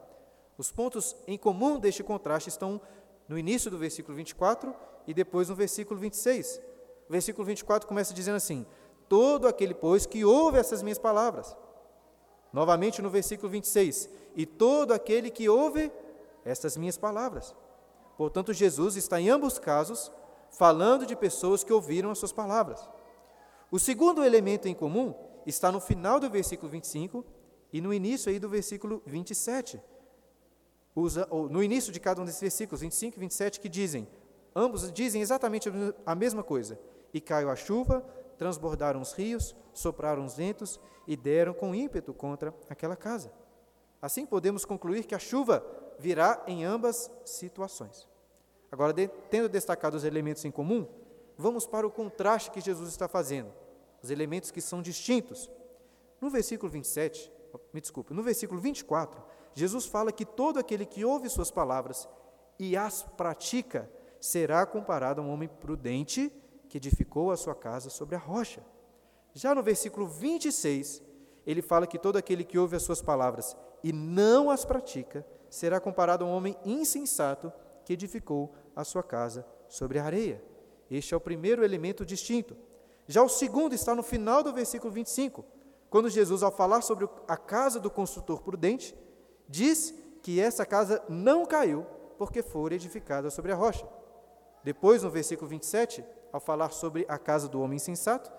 Os 0.57 0.71
pontos 0.71 1.17
em 1.27 1.37
comum 1.37 1.77
deste 1.77 2.01
contraste 2.01 2.47
estão 2.47 2.79
no 3.27 3.37
início 3.37 3.69
do 3.69 3.77
versículo 3.77 4.15
24 4.15 4.73
e 5.05 5.13
depois 5.13 5.49
no 5.49 5.55
versículo 5.55 5.99
26. 5.99 6.61
O 7.09 7.11
versículo 7.11 7.45
24 7.45 7.85
começa 7.85 8.13
dizendo 8.13 8.37
assim: 8.37 8.65
todo 9.09 9.49
aquele, 9.49 9.73
pois, 9.73 10.05
que 10.05 10.23
ouve 10.23 10.57
essas 10.57 10.81
minhas 10.81 10.97
palavras. 10.97 11.57
Novamente 12.53 13.01
no 13.01 13.09
versículo 13.09 13.49
26, 13.49 14.09
e 14.33 14.45
todo 14.45 14.93
aquele 14.93 15.29
que 15.29 15.49
ouve 15.49 15.91
estas 16.45 16.77
minhas 16.77 16.97
palavras. 16.97 17.53
Portanto, 18.15 18.53
Jesus 18.53 18.95
está 18.95 19.19
em 19.19 19.29
ambos 19.29 19.59
casos 19.59 20.09
falando 20.51 21.05
de 21.05 21.17
pessoas 21.17 21.65
que 21.65 21.73
ouviram 21.73 22.11
as 22.11 22.19
suas 22.19 22.31
palavras. 22.31 22.87
O 23.69 23.77
segundo 23.77 24.23
elemento 24.23 24.69
em 24.69 24.73
comum 24.73 25.13
está 25.45 25.69
no 25.69 25.81
final 25.81 26.17
do 26.17 26.29
versículo 26.29 26.71
25 26.71 27.25
e 27.73 27.81
no 27.81 27.91
início 27.91 28.31
aí 28.31 28.37
do 28.37 28.47
versículo 28.47 29.01
27. 29.03 29.81
Usa, 30.95 31.27
no 31.49 31.63
início 31.63 31.91
de 31.91 31.99
cada 31.99 32.21
um 32.21 32.25
desses 32.25 32.39
versículos, 32.39 32.81
25 32.81 33.17
e 33.17 33.19
27, 33.19 33.59
que 33.59 33.67
dizem, 33.67 34.07
ambos 34.55 34.91
dizem 34.91 35.23
exatamente 35.23 35.69
a 36.05 36.13
mesma 36.13 36.43
coisa. 36.43 36.79
E 37.11 37.19
caiu 37.19 37.49
a 37.49 37.55
chuva, 37.55 38.01
transbordaram 38.37 39.01
os 39.01 39.13
rios, 39.13 39.55
sopraram 39.73 40.23
os 40.23 40.35
ventos 40.35 40.79
e 41.07 41.17
deram 41.17 41.51
com 41.51 41.73
ímpeto 41.73 42.13
contra 42.13 42.53
aquela 42.69 42.95
casa. 42.95 43.33
Assim 43.99 44.23
podemos 44.23 44.65
concluir 44.65 45.05
que 45.05 45.15
a 45.15 45.19
chuva 45.19 45.65
virá 45.97 46.43
em 46.45 46.63
ambas 46.63 47.09
situações. 47.25 48.07
Agora, 48.71 48.93
de, 48.93 49.07
tendo 49.31 49.49
destacado 49.49 49.95
os 49.95 50.03
elementos 50.03 50.45
em 50.45 50.51
comum, 50.51 50.87
vamos 51.37 51.65
para 51.65 51.87
o 51.87 51.91
contraste 51.91 52.51
que 52.51 52.61
Jesus 52.61 52.89
está 52.89 53.07
fazendo, 53.07 53.51
os 54.01 54.11
elementos 54.11 54.51
que 54.51 54.61
são 54.61 54.79
distintos. 54.79 55.49
No 56.21 56.29
versículo 56.29 56.71
27, 56.71 57.31
me 57.73 57.81
desculpe, 57.81 58.13
no 58.13 58.21
versículo 58.21 58.61
24, 58.61 59.21
Jesus 59.53 59.85
fala 59.85 60.11
que 60.11 60.25
todo 60.25 60.59
aquele 60.59 60.85
que 60.85 61.03
ouve 61.03 61.27
suas 61.29 61.49
palavras 61.49 62.07
e 62.59 62.77
as 62.77 63.03
pratica 63.03 63.91
será 64.21 64.65
comparado 64.65 65.19
a 65.19 65.23
um 65.23 65.31
homem 65.31 65.49
prudente 65.49 66.31
que 66.69 66.77
edificou 66.77 67.31
a 67.31 67.37
sua 67.37 67.55
casa 67.55 67.89
sobre 67.89 68.15
a 68.15 68.19
rocha. 68.19 68.63
Já 69.33 69.55
no 69.55 69.63
versículo 69.63 70.07
26, 70.07 71.01
ele 71.45 71.61
fala 71.61 71.87
que 71.87 71.97
todo 71.97 72.17
aquele 72.17 72.43
que 72.43 72.57
ouve 72.57 72.75
as 72.75 72.83
suas 72.83 73.01
palavras 73.01 73.57
e 73.83 73.91
não 73.91 74.49
as 74.49 74.63
pratica 74.63 75.25
será 75.49 75.79
comparado 75.79 76.23
a 76.23 76.27
um 76.27 76.31
homem 76.31 76.55
insensato 76.63 77.51
que 77.83 77.93
edificou 77.93 78.53
a 78.75 78.83
sua 78.83 79.03
casa 79.03 79.45
sobre 79.67 79.99
a 79.99 80.05
areia. 80.05 80.43
Este 80.89 81.13
é 81.13 81.17
o 81.17 81.21
primeiro 81.21 81.63
elemento 81.63 82.05
distinto. 82.05 82.55
Já 83.07 83.21
o 83.21 83.29
segundo 83.29 83.73
está 83.73 83.93
no 83.93 84.03
final 84.03 84.41
do 84.43 84.53
versículo 84.53 84.91
25, 84.91 85.43
quando 85.93 86.09
Jesus, 86.09 86.41
ao 86.41 86.51
falar 86.51 86.81
sobre 86.81 87.07
a 87.27 87.37
casa 87.37 87.79
do 87.79 87.87
construtor 87.87 88.41
prudente, 88.41 88.97
diz 89.47 89.93
que 90.23 90.39
essa 90.39 90.65
casa 90.65 91.03
não 91.07 91.45
caiu 91.45 91.85
porque 92.17 92.41
fora 92.41 92.73
edificada 92.73 93.29
sobre 93.29 93.51
a 93.51 93.55
rocha. 93.55 93.87
Depois, 94.63 95.03
no 95.03 95.11
versículo 95.11 95.47
27, 95.47 96.03
ao 96.31 96.39
falar 96.39 96.71
sobre 96.71 97.05
a 97.07 97.19
casa 97.19 97.47
do 97.47 97.61
homem 97.61 97.75
insensato, 97.75 98.31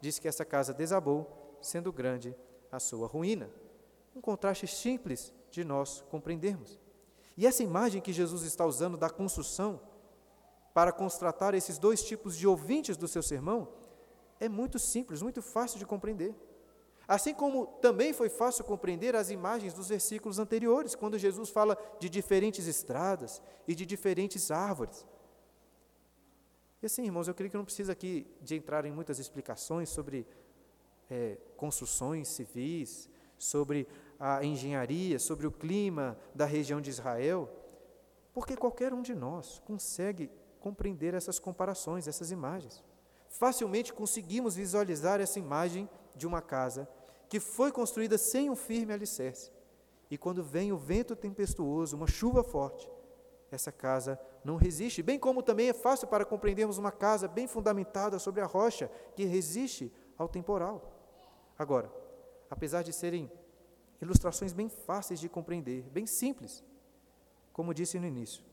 diz 0.00 0.18
que 0.18 0.26
essa 0.26 0.44
casa 0.44 0.74
desabou, 0.74 1.56
sendo 1.62 1.92
grande 1.92 2.34
a 2.72 2.80
sua 2.80 3.06
ruína. 3.06 3.48
Um 4.12 4.20
contraste 4.20 4.66
simples 4.66 5.32
de 5.48 5.62
nós 5.62 6.04
compreendermos. 6.10 6.80
E 7.36 7.46
essa 7.46 7.62
imagem 7.62 8.02
que 8.02 8.12
Jesus 8.12 8.42
está 8.42 8.66
usando 8.66 8.96
da 8.96 9.08
construção 9.08 9.80
para 10.74 10.90
constatar 10.90 11.54
esses 11.54 11.78
dois 11.78 12.02
tipos 12.02 12.36
de 12.36 12.48
ouvintes 12.48 12.96
do 12.96 13.06
seu 13.06 13.22
sermão 13.22 13.68
é 14.40 14.48
muito 14.48 14.76
simples, 14.76 15.22
muito 15.22 15.40
fácil 15.40 15.78
de 15.78 15.86
compreender. 15.86 16.34
Assim 17.08 17.32
como 17.32 17.66
também 17.80 18.12
foi 18.12 18.28
fácil 18.28 18.64
compreender 18.64 19.14
as 19.14 19.30
imagens 19.30 19.72
dos 19.72 19.88
versículos 19.88 20.38
anteriores, 20.38 20.94
quando 20.94 21.18
Jesus 21.18 21.50
fala 21.50 21.78
de 22.00 22.08
diferentes 22.08 22.66
estradas 22.66 23.40
e 23.66 23.74
de 23.74 23.86
diferentes 23.86 24.50
árvores. 24.50 25.06
E 26.82 26.86
assim, 26.86 27.04
irmãos, 27.04 27.28
eu 27.28 27.34
creio 27.34 27.50
que 27.50 27.56
não 27.56 27.64
precisa 27.64 27.92
aqui 27.92 28.26
de 28.42 28.56
entrar 28.56 28.84
em 28.84 28.90
muitas 28.90 29.18
explicações 29.18 29.88
sobre 29.88 30.26
é, 31.08 31.38
construções 31.56 32.26
civis, 32.28 33.08
sobre 33.38 33.86
a 34.18 34.44
engenharia, 34.44 35.18
sobre 35.18 35.46
o 35.46 35.52
clima 35.52 36.18
da 36.34 36.44
região 36.44 36.80
de 36.80 36.90
Israel, 36.90 37.48
porque 38.32 38.56
qualquer 38.56 38.92
um 38.92 39.02
de 39.02 39.14
nós 39.14 39.60
consegue 39.64 40.30
compreender 40.58 41.14
essas 41.14 41.38
comparações, 41.38 42.08
essas 42.08 42.32
imagens. 42.32 42.82
Facilmente 43.28 43.92
conseguimos 43.92 44.56
visualizar 44.56 45.20
essa 45.20 45.38
imagem 45.38 45.88
de 46.16 46.26
uma 46.26 46.40
casa 46.40 46.88
que 47.28 47.38
foi 47.38 47.70
construída 47.70 48.16
sem 48.16 48.48
um 48.50 48.56
firme 48.56 48.92
alicerce. 48.92 49.52
E 50.10 50.16
quando 50.16 50.42
vem 50.42 50.72
o 50.72 50.76
vento 50.76 51.14
tempestuoso, 51.16 51.96
uma 51.96 52.06
chuva 52.06 52.42
forte, 52.42 52.88
essa 53.50 53.72
casa 53.72 54.18
não 54.44 54.56
resiste. 54.56 55.02
Bem 55.02 55.18
como 55.18 55.42
também 55.42 55.68
é 55.68 55.72
fácil 55.72 56.08
para 56.08 56.24
compreendermos 56.24 56.78
uma 56.78 56.92
casa 56.92 57.26
bem 57.28 57.46
fundamentada 57.46 58.18
sobre 58.18 58.40
a 58.40 58.46
rocha, 58.46 58.90
que 59.14 59.24
resiste 59.24 59.92
ao 60.16 60.28
temporal. 60.28 60.92
Agora, 61.58 61.92
apesar 62.50 62.82
de 62.82 62.92
serem 62.92 63.30
ilustrações 64.00 64.52
bem 64.52 64.68
fáceis 64.68 65.18
de 65.18 65.28
compreender, 65.28 65.82
bem 65.90 66.06
simples, 66.06 66.62
como 67.52 67.74
disse 67.74 67.98
no 67.98 68.06
início, 68.06 68.44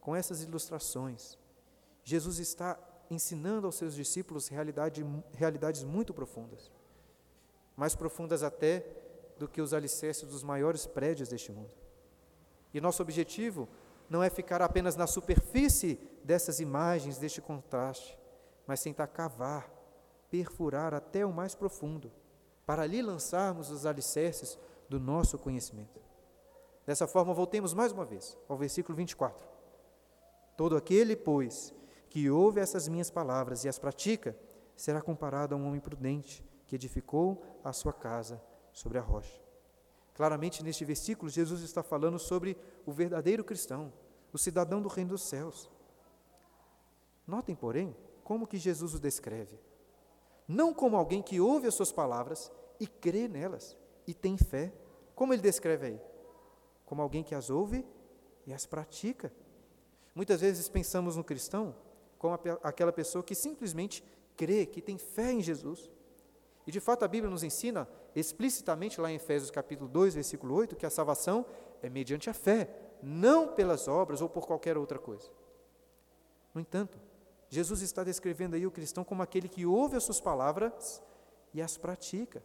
com 0.00 0.14
essas 0.16 0.42
ilustrações, 0.42 1.38
Jesus 2.02 2.38
está 2.38 2.78
ensinando 3.08 3.66
aos 3.66 3.76
seus 3.76 3.94
discípulos 3.94 4.48
realidade, 4.48 5.04
realidades 5.32 5.84
muito 5.84 6.12
profundas, 6.12 6.70
mais 7.76 7.94
profundas 7.94 8.42
até 8.42 8.84
do 9.38 9.48
que 9.48 9.60
os 9.60 9.74
alicerces 9.74 10.28
dos 10.28 10.42
maiores 10.42 10.86
prédios 10.86 11.28
deste 11.28 11.50
mundo. 11.50 11.70
E 12.72 12.80
nosso 12.80 13.02
objetivo 13.02 13.68
não 14.08 14.22
é 14.22 14.30
ficar 14.30 14.62
apenas 14.62 14.96
na 14.96 15.06
superfície 15.06 15.98
dessas 16.22 16.60
imagens, 16.60 17.18
deste 17.18 17.40
contraste, 17.40 18.18
mas 18.66 18.82
tentar 18.82 19.06
cavar, 19.08 19.70
perfurar 20.30 20.94
até 20.94 21.24
o 21.26 21.32
mais 21.32 21.54
profundo, 21.54 22.12
para 22.64 22.82
ali 22.82 23.02
lançarmos 23.02 23.70
os 23.70 23.84
alicerces 23.84 24.58
do 24.88 25.00
nosso 25.00 25.38
conhecimento. 25.38 26.00
Dessa 26.86 27.06
forma, 27.06 27.32
voltemos 27.34 27.74
mais 27.74 27.92
uma 27.92 28.04
vez 28.04 28.36
ao 28.48 28.56
versículo 28.56 28.96
24. 28.96 29.48
Todo 30.56 30.76
aquele, 30.76 31.16
pois, 31.16 31.74
que 32.08 32.28
ouve 32.28 32.60
essas 32.60 32.88
minhas 32.88 33.10
palavras 33.10 33.64
e 33.64 33.68
as 33.68 33.78
pratica, 33.78 34.36
será 34.76 35.00
comparado 35.00 35.54
a 35.54 35.58
um 35.58 35.66
homem 35.66 35.80
prudente 35.80 36.44
que 36.72 36.76
edificou 36.76 37.44
a 37.62 37.70
sua 37.70 37.92
casa 37.92 38.42
sobre 38.72 38.96
a 38.96 39.02
rocha. 39.02 39.38
Claramente, 40.14 40.64
neste 40.64 40.86
versículo, 40.86 41.30
Jesus 41.30 41.60
está 41.60 41.82
falando 41.82 42.18
sobre 42.18 42.56
o 42.86 42.92
verdadeiro 42.92 43.44
cristão, 43.44 43.92
o 44.32 44.38
cidadão 44.38 44.80
do 44.80 44.88
reino 44.88 45.10
dos 45.10 45.28
céus. 45.28 45.70
Notem, 47.26 47.54
porém, 47.54 47.94
como 48.24 48.46
que 48.46 48.56
Jesus 48.56 48.94
o 48.94 48.98
descreve. 48.98 49.60
Não 50.48 50.72
como 50.72 50.96
alguém 50.96 51.20
que 51.20 51.38
ouve 51.38 51.66
as 51.68 51.74
suas 51.74 51.92
palavras 51.92 52.50
e 52.80 52.86
crê 52.86 53.28
nelas 53.28 53.76
e 54.06 54.14
tem 54.14 54.38
fé. 54.38 54.72
Como 55.14 55.34
ele 55.34 55.42
descreve 55.42 55.88
aí? 55.88 56.00
Como 56.86 57.02
alguém 57.02 57.22
que 57.22 57.34
as 57.34 57.50
ouve 57.50 57.86
e 58.46 58.52
as 58.54 58.64
pratica. 58.64 59.30
Muitas 60.14 60.40
vezes 60.40 60.70
pensamos 60.70 61.16
no 61.16 61.24
cristão 61.24 61.76
como 62.18 62.32
aquela 62.62 62.94
pessoa 62.94 63.22
que 63.22 63.34
simplesmente 63.34 64.02
crê, 64.38 64.64
que 64.64 64.80
tem 64.80 64.96
fé 64.96 65.32
em 65.32 65.42
Jesus. 65.42 65.90
E 66.66 66.70
de 66.70 66.80
fato 66.80 67.04
a 67.04 67.08
Bíblia 67.08 67.30
nos 67.30 67.42
ensina 67.42 67.88
explicitamente 68.14 69.00
lá 69.00 69.10
em 69.10 69.16
Efésios 69.16 69.50
capítulo 69.50 69.88
2, 69.88 70.14
versículo 70.14 70.54
8, 70.54 70.76
que 70.76 70.86
a 70.86 70.90
salvação 70.90 71.44
é 71.82 71.88
mediante 71.88 72.30
a 72.30 72.34
fé, 72.34 72.68
não 73.02 73.48
pelas 73.48 73.88
obras 73.88 74.20
ou 74.20 74.28
por 74.28 74.46
qualquer 74.46 74.78
outra 74.78 74.98
coisa. 74.98 75.28
No 76.54 76.60
entanto, 76.60 76.98
Jesus 77.48 77.82
está 77.82 78.04
descrevendo 78.04 78.54
aí 78.54 78.66
o 78.66 78.70
cristão 78.70 79.04
como 79.04 79.22
aquele 79.22 79.48
que 79.48 79.66
ouve 79.66 79.96
as 79.96 80.04
suas 80.04 80.20
palavras 80.20 81.02
e 81.52 81.60
as 81.60 81.76
pratica. 81.76 82.42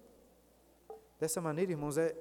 Dessa 1.20 1.40
maneira, 1.40 1.72
irmãos, 1.72 1.98
é, 1.98 2.16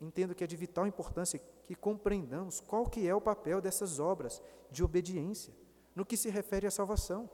entendo 0.00 0.34
que 0.34 0.42
é 0.42 0.46
de 0.46 0.56
vital 0.56 0.86
importância 0.86 1.40
que 1.66 1.74
compreendamos 1.74 2.60
qual 2.60 2.86
que 2.86 3.08
é 3.08 3.14
o 3.14 3.20
papel 3.20 3.60
dessas 3.60 3.98
obras 3.98 4.42
de 4.70 4.82
obediência 4.82 5.54
no 5.94 6.04
que 6.04 6.16
se 6.16 6.28
refere 6.28 6.66
à 6.66 6.70
salvação. 6.70 7.30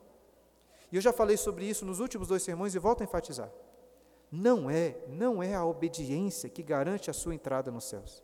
E 0.93 0.97
eu 0.97 1.01
já 1.01 1.13
falei 1.13 1.37
sobre 1.37 1.65
isso 1.65 1.85
nos 1.85 2.01
últimos 2.01 2.29
dois 2.29 2.43
sermões 2.43 2.75
e 2.75 2.79
volto 2.79 3.01
a 3.01 3.05
enfatizar. 3.05 3.51
Não 4.31 4.71
é, 4.71 4.97
não 5.09 5.43
é 5.43 5.55
a 5.55 5.65
obediência 5.65 6.49
que 6.49 6.63
garante 6.63 7.11
a 7.11 7.13
sua 7.13 7.35
entrada 7.35 7.71
nos 7.71 7.85
céus. 7.85 8.23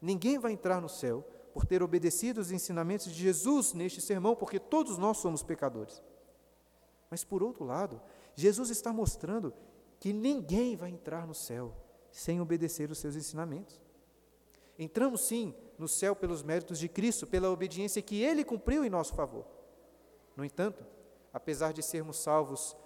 Ninguém 0.00 0.38
vai 0.38 0.52
entrar 0.52 0.80
no 0.80 0.88
céu 0.88 1.26
por 1.52 1.66
ter 1.66 1.82
obedecido 1.82 2.40
os 2.40 2.52
ensinamentos 2.52 3.06
de 3.06 3.20
Jesus 3.20 3.72
neste 3.72 4.00
sermão, 4.00 4.36
porque 4.36 4.60
todos 4.60 4.96
nós 4.96 5.16
somos 5.16 5.42
pecadores. 5.42 6.00
Mas 7.10 7.24
por 7.24 7.42
outro 7.42 7.64
lado, 7.64 8.00
Jesus 8.36 8.70
está 8.70 8.92
mostrando 8.92 9.52
que 9.98 10.12
ninguém 10.12 10.76
vai 10.76 10.90
entrar 10.90 11.26
no 11.26 11.34
céu 11.34 11.74
sem 12.12 12.40
obedecer 12.40 12.90
os 12.90 12.98
seus 12.98 13.16
ensinamentos. 13.16 13.80
Entramos 14.78 15.22
sim 15.22 15.52
no 15.76 15.88
céu 15.88 16.14
pelos 16.14 16.42
méritos 16.42 16.78
de 16.78 16.88
Cristo, 16.88 17.26
pela 17.26 17.50
obediência 17.50 18.00
que 18.00 18.22
ele 18.22 18.44
cumpriu 18.44 18.84
em 18.84 18.90
nosso 18.90 19.14
favor. 19.14 19.44
No 20.36 20.44
entanto, 20.44 20.86
apesar 21.32 21.72
de 21.72 21.82
sermos 21.82 22.18
salvos 22.18 22.76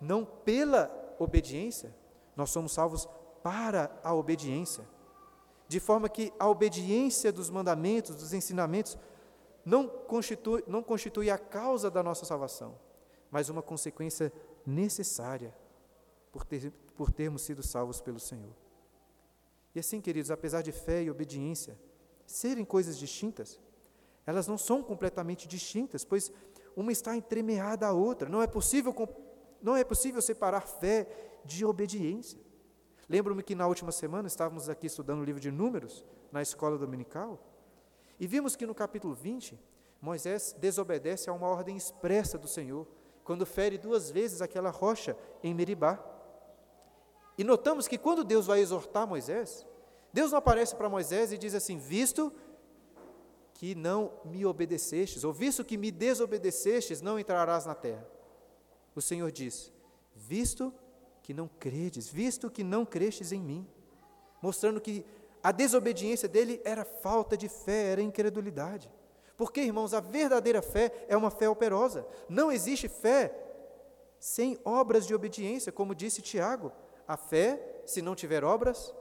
não 0.00 0.24
pela 0.24 0.86
obediência, 1.20 1.94
nós 2.34 2.50
somos 2.50 2.72
salvos 2.72 3.06
para 3.42 3.96
a 4.02 4.14
obediência. 4.14 4.84
De 5.68 5.78
forma 5.78 6.08
que 6.08 6.32
a 6.38 6.48
obediência 6.48 7.30
dos 7.30 7.50
mandamentos, 7.50 8.16
dos 8.16 8.32
ensinamentos, 8.32 8.98
não 9.64 9.86
constitui, 9.86 10.64
não 10.66 10.82
constitui 10.82 11.30
a 11.30 11.38
causa 11.38 11.90
da 11.90 12.02
nossa 12.02 12.24
salvação, 12.24 12.76
mas 13.30 13.48
uma 13.48 13.62
consequência 13.62 14.32
necessária 14.66 15.54
por, 16.32 16.44
ter, 16.44 16.72
por 16.96 17.12
termos 17.12 17.42
sido 17.42 17.62
salvos 17.62 18.00
pelo 18.00 18.18
Senhor. 18.18 18.54
E 19.74 19.78
assim, 19.78 20.00
queridos, 20.00 20.30
apesar 20.30 20.62
de 20.62 20.72
fé 20.72 21.02
e 21.02 21.10
obediência 21.10 21.78
serem 22.26 22.64
coisas 22.64 22.98
distintas, 22.98 23.60
elas 24.26 24.48
não 24.48 24.56
são 24.56 24.82
completamente 24.82 25.46
distintas, 25.46 26.04
pois 26.04 26.32
uma 26.74 26.92
está 26.92 27.16
entremeada 27.16 27.86
à 27.86 27.92
outra. 27.92 28.28
Não 28.28 28.42
é 28.42 28.46
possível, 28.46 28.94
não 29.62 29.76
é 29.76 29.84
possível 29.84 30.20
separar 30.22 30.62
fé 30.62 31.06
de 31.44 31.64
obediência. 31.64 32.40
Lembro-me 33.08 33.42
que 33.42 33.54
na 33.54 33.66
última 33.66 33.92
semana 33.92 34.28
estávamos 34.28 34.68
aqui 34.68 34.86
estudando 34.86 35.20
o 35.20 35.24
livro 35.24 35.40
de 35.40 35.50
Números, 35.50 36.04
na 36.30 36.40
escola 36.40 36.78
dominical, 36.78 37.44
e 38.18 38.26
vimos 38.26 38.54
que 38.54 38.66
no 38.66 38.74
capítulo 38.74 39.14
20, 39.14 39.58
Moisés 40.00 40.54
desobedece 40.58 41.28
a 41.28 41.32
uma 41.32 41.48
ordem 41.48 41.76
expressa 41.76 42.38
do 42.38 42.46
Senhor, 42.46 42.86
quando 43.24 43.44
fere 43.46 43.78
duas 43.78 44.10
vezes 44.10 44.40
aquela 44.40 44.70
rocha 44.70 45.16
em 45.42 45.54
Meribá. 45.54 45.98
E 47.36 47.44
notamos 47.44 47.88
que 47.88 47.98
quando 47.98 48.24
Deus 48.24 48.46
vai 48.46 48.60
exortar 48.60 49.06
Moisés, 49.06 49.66
Deus 50.12 50.30
não 50.30 50.38
aparece 50.38 50.74
para 50.76 50.88
Moisés 50.88 51.32
e 51.32 51.38
diz 51.38 51.54
assim: 51.54 51.78
Visto 51.78 52.32
que 53.54 53.74
não 53.74 54.12
me 54.24 54.44
obedecestes, 54.46 55.24
ou 55.24 55.32
visto 55.32 55.64
que 55.64 55.76
me 55.76 55.90
desobedecestes, 55.90 57.00
não 57.00 57.18
entrarás 57.18 57.66
na 57.66 57.74
terra. 57.74 58.06
O 59.00 59.02
Senhor 59.02 59.32
diz: 59.32 59.72
Visto 60.14 60.74
que 61.22 61.32
não 61.32 61.48
credes, 61.48 62.06
visto 62.06 62.50
que 62.50 62.62
não 62.62 62.84
crestes 62.84 63.32
em 63.32 63.40
mim, 63.40 63.66
mostrando 64.42 64.78
que 64.78 65.06
a 65.42 65.50
desobediência 65.50 66.28
dele 66.28 66.60
era 66.66 66.84
falta 66.84 67.34
de 67.34 67.48
fé, 67.48 67.92
era 67.92 68.02
incredulidade. 68.02 68.90
Porque, 69.38 69.62
irmãos, 69.62 69.94
a 69.94 70.00
verdadeira 70.00 70.60
fé 70.60 70.92
é 71.08 71.16
uma 71.16 71.30
fé 71.30 71.48
operosa. 71.48 72.06
Não 72.28 72.52
existe 72.52 72.88
fé 72.88 73.34
sem 74.18 74.58
obras 74.66 75.06
de 75.06 75.14
obediência, 75.14 75.72
como 75.72 75.94
disse 75.94 76.20
Tiago. 76.20 76.70
A 77.08 77.16
fé, 77.16 77.80
se 77.86 78.02
não 78.02 78.14
tiver 78.14 78.44
obras, 78.44 78.94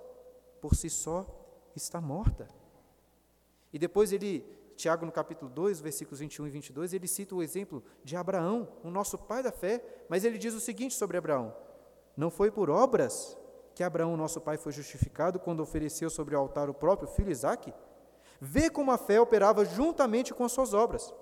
por 0.61 0.75
si 0.75 0.89
só 0.89 1.27
está 1.75 1.99
morta. 1.99 2.47
E 3.73 3.77
depois 3.77 4.13
ele, 4.13 4.47
Tiago 4.79 5.05
no 5.05 5.11
capítulo 5.11 5.51
2, 5.51 5.81
versículos 5.81 6.21
21 6.21 6.47
e 6.47 6.49
22, 6.51 6.93
ele 6.93 7.05
cita 7.05 7.35
o 7.35 7.43
exemplo 7.43 7.83
de 8.01 8.15
Abraão, 8.15 8.65
o 8.81 8.89
nosso 8.89 9.17
pai 9.17 9.43
da 9.43 9.51
fé, 9.51 9.83
mas 10.07 10.23
ele 10.23 10.37
diz 10.37 10.53
o 10.53 10.59
seguinte 10.61 10.93
sobre 10.93 11.17
Abraão: 11.17 11.53
Não 12.15 12.31
foi 12.31 12.49
por 12.49 12.69
obras 12.69 13.37
que 13.75 13.83
Abraão, 13.83 14.15
nosso 14.15 14.39
pai, 14.39 14.55
foi 14.55 14.71
justificado 14.71 15.37
quando 15.37 15.59
ofereceu 15.59 16.09
sobre 16.09 16.33
o 16.33 16.39
altar 16.39 16.69
o 16.69 16.73
próprio 16.73 17.09
filho 17.09 17.29
Isaque? 17.29 17.73
Vê 18.39 18.69
como 18.69 18.89
a 18.91 18.97
fé 18.97 19.19
operava 19.19 19.65
juntamente 19.65 20.33
com 20.33 20.45
as 20.45 20.53
suas 20.53 20.73
obras. 20.73 21.13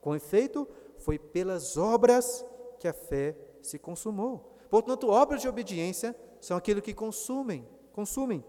Com 0.00 0.14
efeito, 0.14 0.68
foi 0.98 1.18
pelas 1.18 1.76
obras 1.76 2.46
que 2.78 2.86
a 2.86 2.92
fé 2.92 3.36
se 3.60 3.76
consumou. 3.76 4.56
Portanto, 4.70 5.08
obras 5.08 5.40
de 5.40 5.48
obediência 5.48 6.14
são 6.40 6.56
aquilo 6.56 6.80
que 6.80 6.94
consumem, 6.94 7.66
consumem 7.92 8.44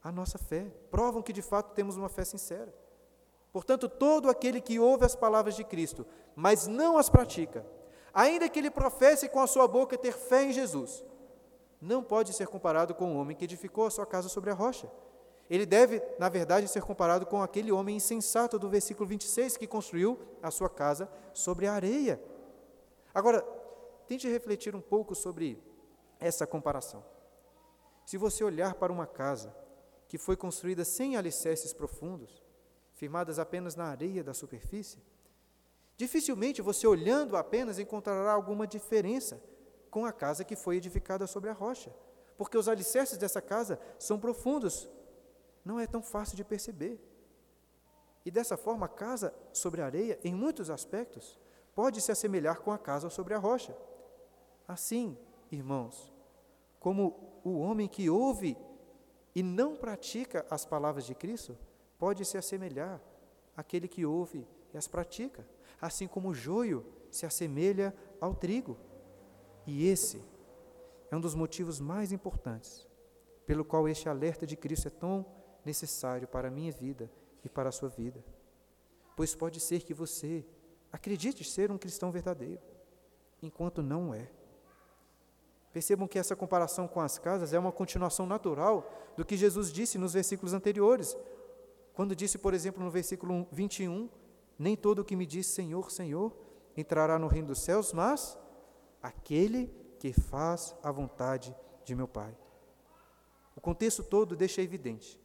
a 0.00 0.12
nossa 0.12 0.38
fé, 0.38 0.70
provam 0.88 1.20
que 1.20 1.32
de 1.32 1.42
fato 1.42 1.74
temos 1.74 1.96
uma 1.96 2.08
fé 2.08 2.24
sincera. 2.24 2.72
Portanto, 3.58 3.88
todo 3.88 4.30
aquele 4.30 4.60
que 4.60 4.78
ouve 4.78 5.04
as 5.04 5.16
palavras 5.16 5.56
de 5.56 5.64
Cristo, 5.64 6.06
mas 6.36 6.68
não 6.68 6.96
as 6.96 7.10
pratica, 7.10 7.66
ainda 8.14 8.48
que 8.48 8.56
ele 8.56 8.70
professe 8.70 9.28
com 9.28 9.40
a 9.40 9.48
sua 9.48 9.66
boca 9.66 9.98
ter 9.98 10.12
fé 10.12 10.44
em 10.44 10.52
Jesus, 10.52 11.04
não 11.80 12.00
pode 12.00 12.32
ser 12.32 12.46
comparado 12.46 12.94
com 12.94 13.12
o 13.12 13.18
homem 13.18 13.36
que 13.36 13.42
edificou 13.42 13.84
a 13.84 13.90
sua 13.90 14.06
casa 14.06 14.28
sobre 14.28 14.50
a 14.52 14.54
rocha. 14.54 14.88
Ele 15.50 15.66
deve, 15.66 16.00
na 16.20 16.28
verdade, 16.28 16.68
ser 16.68 16.82
comparado 16.82 17.26
com 17.26 17.42
aquele 17.42 17.72
homem 17.72 17.96
insensato 17.96 18.60
do 18.60 18.68
versículo 18.68 19.08
26 19.08 19.56
que 19.56 19.66
construiu 19.66 20.20
a 20.40 20.52
sua 20.52 20.70
casa 20.70 21.10
sobre 21.34 21.66
a 21.66 21.72
areia. 21.72 22.22
Agora, 23.12 23.40
tente 24.06 24.28
refletir 24.28 24.76
um 24.76 24.80
pouco 24.80 25.16
sobre 25.16 25.60
essa 26.20 26.46
comparação. 26.46 27.04
Se 28.06 28.16
você 28.16 28.44
olhar 28.44 28.74
para 28.74 28.92
uma 28.92 29.04
casa 29.04 29.52
que 30.06 30.16
foi 30.16 30.36
construída 30.36 30.84
sem 30.84 31.16
alicerces 31.16 31.72
profundos, 31.72 32.46
firmadas 32.98 33.38
apenas 33.38 33.76
na 33.76 33.84
areia 33.84 34.24
da 34.24 34.34
superfície, 34.34 34.98
dificilmente 35.96 36.60
você 36.60 36.84
olhando 36.84 37.36
apenas 37.36 37.78
encontrará 37.78 38.32
alguma 38.32 38.66
diferença 38.66 39.40
com 39.88 40.04
a 40.04 40.12
casa 40.12 40.44
que 40.44 40.56
foi 40.56 40.76
edificada 40.76 41.26
sobre 41.26 41.48
a 41.48 41.52
rocha, 41.52 41.94
porque 42.36 42.58
os 42.58 42.68
alicerces 42.68 43.16
dessa 43.16 43.40
casa 43.40 43.78
são 44.00 44.18
profundos, 44.18 44.90
não 45.64 45.78
é 45.78 45.86
tão 45.86 46.02
fácil 46.02 46.36
de 46.36 46.44
perceber. 46.44 47.00
E 48.24 48.30
dessa 48.32 48.56
forma, 48.56 48.86
a 48.86 48.88
casa 48.88 49.32
sobre 49.52 49.80
a 49.80 49.86
areia, 49.86 50.18
em 50.24 50.34
muitos 50.34 50.68
aspectos, 50.68 51.38
pode 51.74 52.00
se 52.00 52.10
assemelhar 52.10 52.60
com 52.60 52.72
a 52.72 52.78
casa 52.78 53.08
sobre 53.08 53.32
a 53.32 53.38
rocha. 53.38 53.76
Assim, 54.66 55.16
irmãos, 55.52 56.12
como 56.80 57.40
o 57.44 57.60
homem 57.60 57.88
que 57.88 58.10
ouve 58.10 58.58
e 59.34 59.42
não 59.42 59.76
pratica 59.76 60.44
as 60.50 60.66
palavras 60.66 61.06
de 61.06 61.14
Cristo, 61.14 61.56
pode 61.98 62.24
se 62.24 62.38
assemelhar 62.38 63.00
àquele 63.56 63.88
que 63.88 64.06
ouve 64.06 64.46
e 64.72 64.78
as 64.78 64.86
pratica, 64.86 65.46
assim 65.80 66.06
como 66.06 66.28
o 66.28 66.34
joio 66.34 66.86
se 67.10 67.26
assemelha 67.26 67.94
ao 68.20 68.34
trigo. 68.34 68.76
E 69.66 69.86
esse 69.86 70.22
é 71.10 71.16
um 71.16 71.20
dos 71.20 71.34
motivos 71.34 71.80
mais 71.80 72.12
importantes 72.12 72.86
pelo 73.46 73.64
qual 73.64 73.88
este 73.88 74.08
alerta 74.08 74.46
de 74.46 74.56
Cristo 74.56 74.88
é 74.88 74.90
tão 74.90 75.24
necessário 75.64 76.28
para 76.28 76.48
a 76.48 76.50
minha 76.50 76.70
vida 76.70 77.10
e 77.42 77.48
para 77.48 77.70
a 77.70 77.72
sua 77.72 77.88
vida. 77.88 78.22
Pois 79.16 79.34
pode 79.34 79.58
ser 79.58 79.82
que 79.82 79.94
você 79.94 80.44
acredite 80.92 81.42
ser 81.44 81.70
um 81.70 81.78
cristão 81.78 82.10
verdadeiro, 82.10 82.60
enquanto 83.42 83.82
não 83.82 84.12
é. 84.12 84.30
Percebam 85.72 86.06
que 86.06 86.18
essa 86.18 86.36
comparação 86.36 86.86
com 86.86 87.00
as 87.00 87.18
casas 87.18 87.52
é 87.54 87.58
uma 87.58 87.72
continuação 87.72 88.26
natural 88.26 88.90
do 89.16 89.24
que 89.24 89.36
Jesus 89.36 89.72
disse 89.72 89.96
nos 89.96 90.12
versículos 90.12 90.52
anteriores. 90.52 91.16
Quando 91.98 92.14
disse, 92.14 92.38
por 92.38 92.54
exemplo, 92.54 92.80
no 92.80 92.92
versículo 92.92 93.48
21, 93.50 94.08
nem 94.56 94.76
todo 94.76 95.00
o 95.00 95.04
que 95.04 95.16
me 95.16 95.26
diz 95.26 95.48
Senhor, 95.48 95.90
Senhor 95.90 96.32
entrará 96.76 97.18
no 97.18 97.26
reino 97.26 97.48
dos 97.48 97.58
céus, 97.58 97.92
mas 97.92 98.38
aquele 99.02 99.66
que 99.98 100.12
faz 100.12 100.76
a 100.80 100.92
vontade 100.92 101.52
de 101.84 101.96
meu 101.96 102.06
Pai. 102.06 102.38
O 103.56 103.60
contexto 103.60 104.04
todo 104.04 104.36
deixa 104.36 104.62
evidente, 104.62 105.20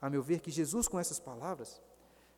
a 0.00 0.10
meu 0.10 0.24
ver, 0.24 0.40
que 0.40 0.50
Jesus, 0.50 0.88
com 0.88 0.98
essas 0.98 1.20
palavras, 1.20 1.80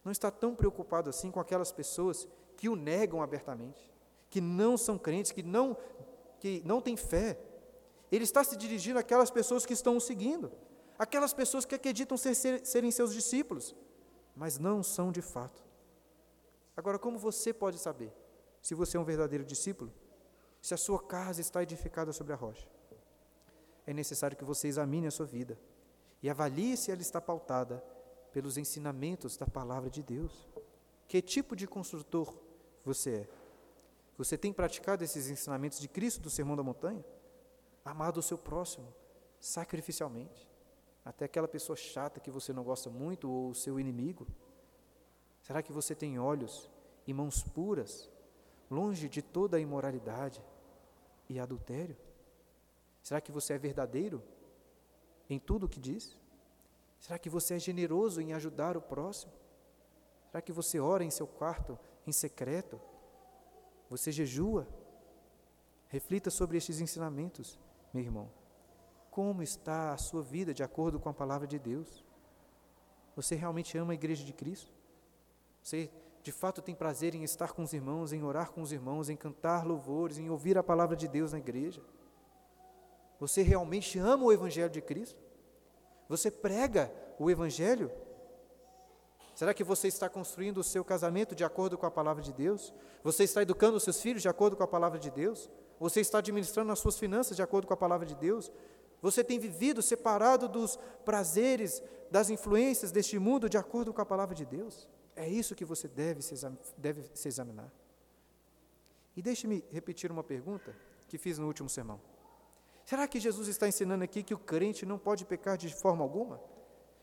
não 0.04 0.12
está 0.12 0.30
tão 0.30 0.54
preocupado 0.54 1.08
assim 1.08 1.30
com 1.30 1.40
aquelas 1.40 1.72
pessoas 1.72 2.28
que 2.58 2.68
o 2.68 2.76
negam 2.76 3.22
abertamente, 3.22 3.90
que 4.28 4.42
não 4.42 4.76
são 4.76 4.98
crentes, 4.98 5.32
que 5.32 5.42
não 5.42 5.74
que 6.38 6.60
não 6.66 6.82
tem 6.82 6.98
fé. 6.98 7.40
Ele 8.12 8.24
está 8.24 8.44
se 8.44 8.58
dirigindo 8.58 8.98
àquelas 8.98 9.30
pessoas 9.30 9.64
que 9.64 9.72
estão 9.72 9.96
o 9.96 10.00
seguindo, 10.02 10.52
aquelas 10.98 11.32
pessoas 11.32 11.64
que 11.64 11.74
acreditam 11.74 12.16
ser, 12.16 12.34
ser, 12.34 12.64
serem 12.66 12.90
seus 12.90 13.12
discípulos, 13.12 13.74
mas 14.34 14.58
não 14.58 14.82
são 14.82 15.10
de 15.12 15.22
fato. 15.22 15.62
Agora, 16.76 16.98
como 16.98 17.18
você 17.18 17.52
pode 17.52 17.78
saber 17.78 18.12
se 18.60 18.74
você 18.74 18.96
é 18.96 19.00
um 19.00 19.04
verdadeiro 19.04 19.44
discípulo? 19.44 19.92
Se 20.60 20.74
a 20.74 20.76
sua 20.76 21.02
casa 21.02 21.40
está 21.40 21.62
edificada 21.62 22.12
sobre 22.12 22.32
a 22.32 22.36
rocha? 22.36 22.66
É 23.86 23.92
necessário 23.92 24.36
que 24.36 24.44
você 24.44 24.66
examine 24.66 25.06
a 25.06 25.10
sua 25.10 25.26
vida 25.26 25.58
e 26.22 26.30
avalie 26.30 26.76
se 26.76 26.90
ela 26.90 27.02
está 27.02 27.20
pautada 27.20 27.84
pelos 28.32 28.56
ensinamentos 28.56 29.36
da 29.36 29.46
palavra 29.46 29.90
de 29.90 30.02
Deus. 30.02 30.48
Que 31.06 31.20
tipo 31.20 31.54
de 31.54 31.66
construtor 31.66 32.34
você 32.84 33.10
é? 33.10 33.28
Você 34.16 34.38
tem 34.38 34.52
praticado 34.52 35.04
esses 35.04 35.28
ensinamentos 35.28 35.78
de 35.78 35.88
Cristo 35.88 36.20
do 36.22 36.30
Sermão 36.30 36.56
da 36.56 36.62
Montanha? 36.62 37.04
Amado 37.84 38.18
o 38.18 38.22
seu 38.22 38.38
próximo, 38.38 38.92
sacrificialmente, 39.38 40.48
até 41.04 41.26
aquela 41.26 41.46
pessoa 41.46 41.76
chata 41.76 42.20
que 42.20 42.30
você 42.30 42.52
não 42.52 42.64
gosta 42.64 42.88
muito 42.88 43.30
ou 43.30 43.50
o 43.50 43.54
seu 43.54 43.78
inimigo? 43.78 44.26
Será 45.42 45.62
que 45.62 45.72
você 45.72 45.94
tem 45.94 46.18
olhos 46.18 46.70
e 47.06 47.12
mãos 47.12 47.42
puras, 47.42 48.10
longe 48.70 49.08
de 49.08 49.20
toda 49.20 49.58
a 49.58 49.60
imoralidade 49.60 50.42
e 51.28 51.38
adultério? 51.38 51.96
Será 53.02 53.20
que 53.20 53.30
você 53.30 53.52
é 53.52 53.58
verdadeiro 53.58 54.22
em 55.28 55.38
tudo 55.38 55.66
o 55.66 55.68
que 55.68 55.78
diz? 55.78 56.18
Será 56.98 57.18
que 57.18 57.28
você 57.28 57.54
é 57.54 57.58
generoso 57.58 58.22
em 58.22 58.32
ajudar 58.32 58.76
o 58.76 58.80
próximo? 58.80 59.32
Será 60.30 60.40
que 60.40 60.52
você 60.52 60.80
ora 60.80 61.04
em 61.04 61.10
seu 61.10 61.26
quarto 61.26 61.78
em 62.06 62.12
secreto? 62.12 62.80
Você 63.90 64.10
jejua? 64.10 64.66
Reflita 65.88 66.30
sobre 66.30 66.56
estes 66.56 66.80
ensinamentos, 66.80 67.58
meu 67.92 68.02
irmão. 68.02 68.43
Como 69.14 69.44
está 69.44 69.92
a 69.92 69.96
sua 69.96 70.22
vida 70.22 70.52
de 70.52 70.64
acordo 70.64 70.98
com 70.98 71.08
a 71.08 71.14
palavra 71.14 71.46
de 71.46 71.56
Deus? 71.56 72.04
Você 73.14 73.36
realmente 73.36 73.78
ama 73.78 73.92
a 73.92 73.94
igreja 73.94 74.24
de 74.24 74.32
Cristo? 74.32 74.72
Você 75.62 75.88
de 76.20 76.32
fato 76.32 76.60
tem 76.60 76.74
prazer 76.74 77.14
em 77.14 77.22
estar 77.22 77.52
com 77.52 77.62
os 77.62 77.72
irmãos, 77.72 78.12
em 78.12 78.24
orar 78.24 78.50
com 78.50 78.60
os 78.60 78.72
irmãos, 78.72 79.08
em 79.08 79.14
cantar 79.14 79.64
louvores, 79.64 80.18
em 80.18 80.28
ouvir 80.28 80.58
a 80.58 80.64
palavra 80.64 80.96
de 80.96 81.06
Deus 81.06 81.30
na 81.30 81.38
igreja? 81.38 81.80
Você 83.20 83.40
realmente 83.42 84.00
ama 84.00 84.24
o 84.24 84.32
Evangelho 84.32 84.68
de 84.68 84.82
Cristo? 84.82 85.22
Você 86.08 86.28
prega 86.28 86.92
o 87.16 87.30
Evangelho? 87.30 87.92
Será 89.36 89.54
que 89.54 89.62
você 89.62 89.86
está 89.86 90.08
construindo 90.08 90.58
o 90.58 90.64
seu 90.64 90.84
casamento 90.84 91.36
de 91.36 91.44
acordo 91.44 91.78
com 91.78 91.86
a 91.86 91.90
palavra 91.90 92.20
de 92.20 92.32
Deus? 92.32 92.74
Você 93.04 93.22
está 93.22 93.42
educando 93.42 93.76
os 93.76 93.84
seus 93.84 94.00
filhos 94.00 94.22
de 94.22 94.28
acordo 94.28 94.56
com 94.56 94.64
a 94.64 94.66
palavra 94.66 94.98
de 94.98 95.12
Deus? 95.12 95.48
Você 95.78 96.00
está 96.00 96.18
administrando 96.18 96.72
as 96.72 96.80
suas 96.80 96.98
finanças 96.98 97.36
de 97.36 97.42
acordo 97.44 97.68
com 97.68 97.74
a 97.74 97.76
palavra 97.76 98.04
de 98.04 98.16
Deus? 98.16 98.50
Você 99.04 99.22
tem 99.22 99.38
vivido 99.38 99.82
separado 99.82 100.48
dos 100.48 100.78
prazeres, 101.04 101.82
das 102.10 102.30
influências 102.30 102.90
deste 102.90 103.18
mundo 103.18 103.50
de 103.50 103.58
acordo 103.58 103.92
com 103.92 104.00
a 104.00 104.06
palavra 104.06 104.34
de 104.34 104.46
Deus? 104.46 104.88
É 105.14 105.28
isso 105.28 105.54
que 105.54 105.62
você 105.62 105.86
deve 105.86 106.22
se, 106.22 106.34
deve 106.78 107.02
se 107.12 107.28
examinar. 107.28 107.70
E 109.14 109.20
deixe-me 109.20 109.62
repetir 109.70 110.10
uma 110.10 110.24
pergunta 110.24 110.74
que 111.06 111.18
fiz 111.18 111.38
no 111.38 111.46
último 111.46 111.68
sermão. 111.68 112.00
Será 112.82 113.06
que 113.06 113.20
Jesus 113.20 113.46
está 113.46 113.68
ensinando 113.68 114.02
aqui 114.02 114.22
que 114.22 114.32
o 114.32 114.38
crente 114.38 114.86
não 114.86 114.98
pode 114.98 115.26
pecar 115.26 115.58
de 115.58 115.68
forma 115.74 116.02
alguma? 116.02 116.40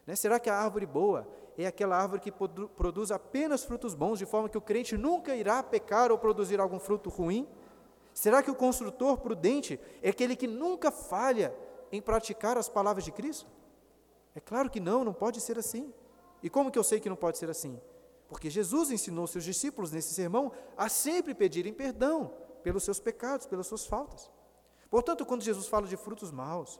Né? 0.07 0.15
Será 0.15 0.39
que 0.39 0.49
a 0.49 0.57
árvore 0.57 0.87
boa 0.87 1.27
é 1.55 1.67
aquela 1.67 1.95
árvore 1.95 2.19
que 2.19 2.31
produz 2.31 3.11
apenas 3.11 3.63
frutos 3.63 3.93
bons, 3.93 4.17
de 4.17 4.25
forma 4.25 4.49
que 4.49 4.57
o 4.57 4.61
crente 4.61 4.97
nunca 4.97 5.35
irá 5.35 5.61
pecar 5.61 6.11
ou 6.11 6.17
produzir 6.17 6.59
algum 6.59 6.79
fruto 6.79 7.11
ruim? 7.11 7.47
Será 8.11 8.41
que 8.41 8.49
o 8.49 8.55
construtor 8.55 9.19
prudente 9.19 9.79
é 10.01 10.09
aquele 10.09 10.35
que 10.35 10.47
nunca 10.47 10.89
falha 10.89 11.53
em 11.91 12.01
praticar 12.01 12.57
as 12.57 12.69
palavras 12.69 13.03
de 13.03 13.11
Cristo? 13.11 13.49
É 14.33 14.39
claro 14.39 14.69
que 14.69 14.79
não, 14.79 15.03
não 15.03 15.13
pode 15.13 15.41
ser 15.41 15.57
assim. 15.57 15.93
E 16.41 16.49
como 16.49 16.71
que 16.71 16.79
eu 16.79 16.83
sei 16.83 16.99
que 16.99 17.09
não 17.09 17.15
pode 17.15 17.37
ser 17.37 17.49
assim? 17.49 17.79
Porque 18.27 18.49
Jesus 18.49 18.91
ensinou 18.91 19.27
seus 19.27 19.43
discípulos 19.43 19.91
nesse 19.91 20.13
sermão 20.13 20.51
a 20.77 20.87
sempre 20.87 21.35
pedirem 21.35 21.73
perdão 21.73 22.33
pelos 22.63 22.83
seus 22.83 22.99
pecados, 22.99 23.45
pelas 23.45 23.67
suas 23.67 23.85
faltas. 23.85 24.31
Portanto, 24.89 25.25
quando 25.25 25.41
Jesus 25.41 25.67
fala 25.67 25.87
de 25.87 25.97
frutos 25.97 26.31
maus, 26.31 26.79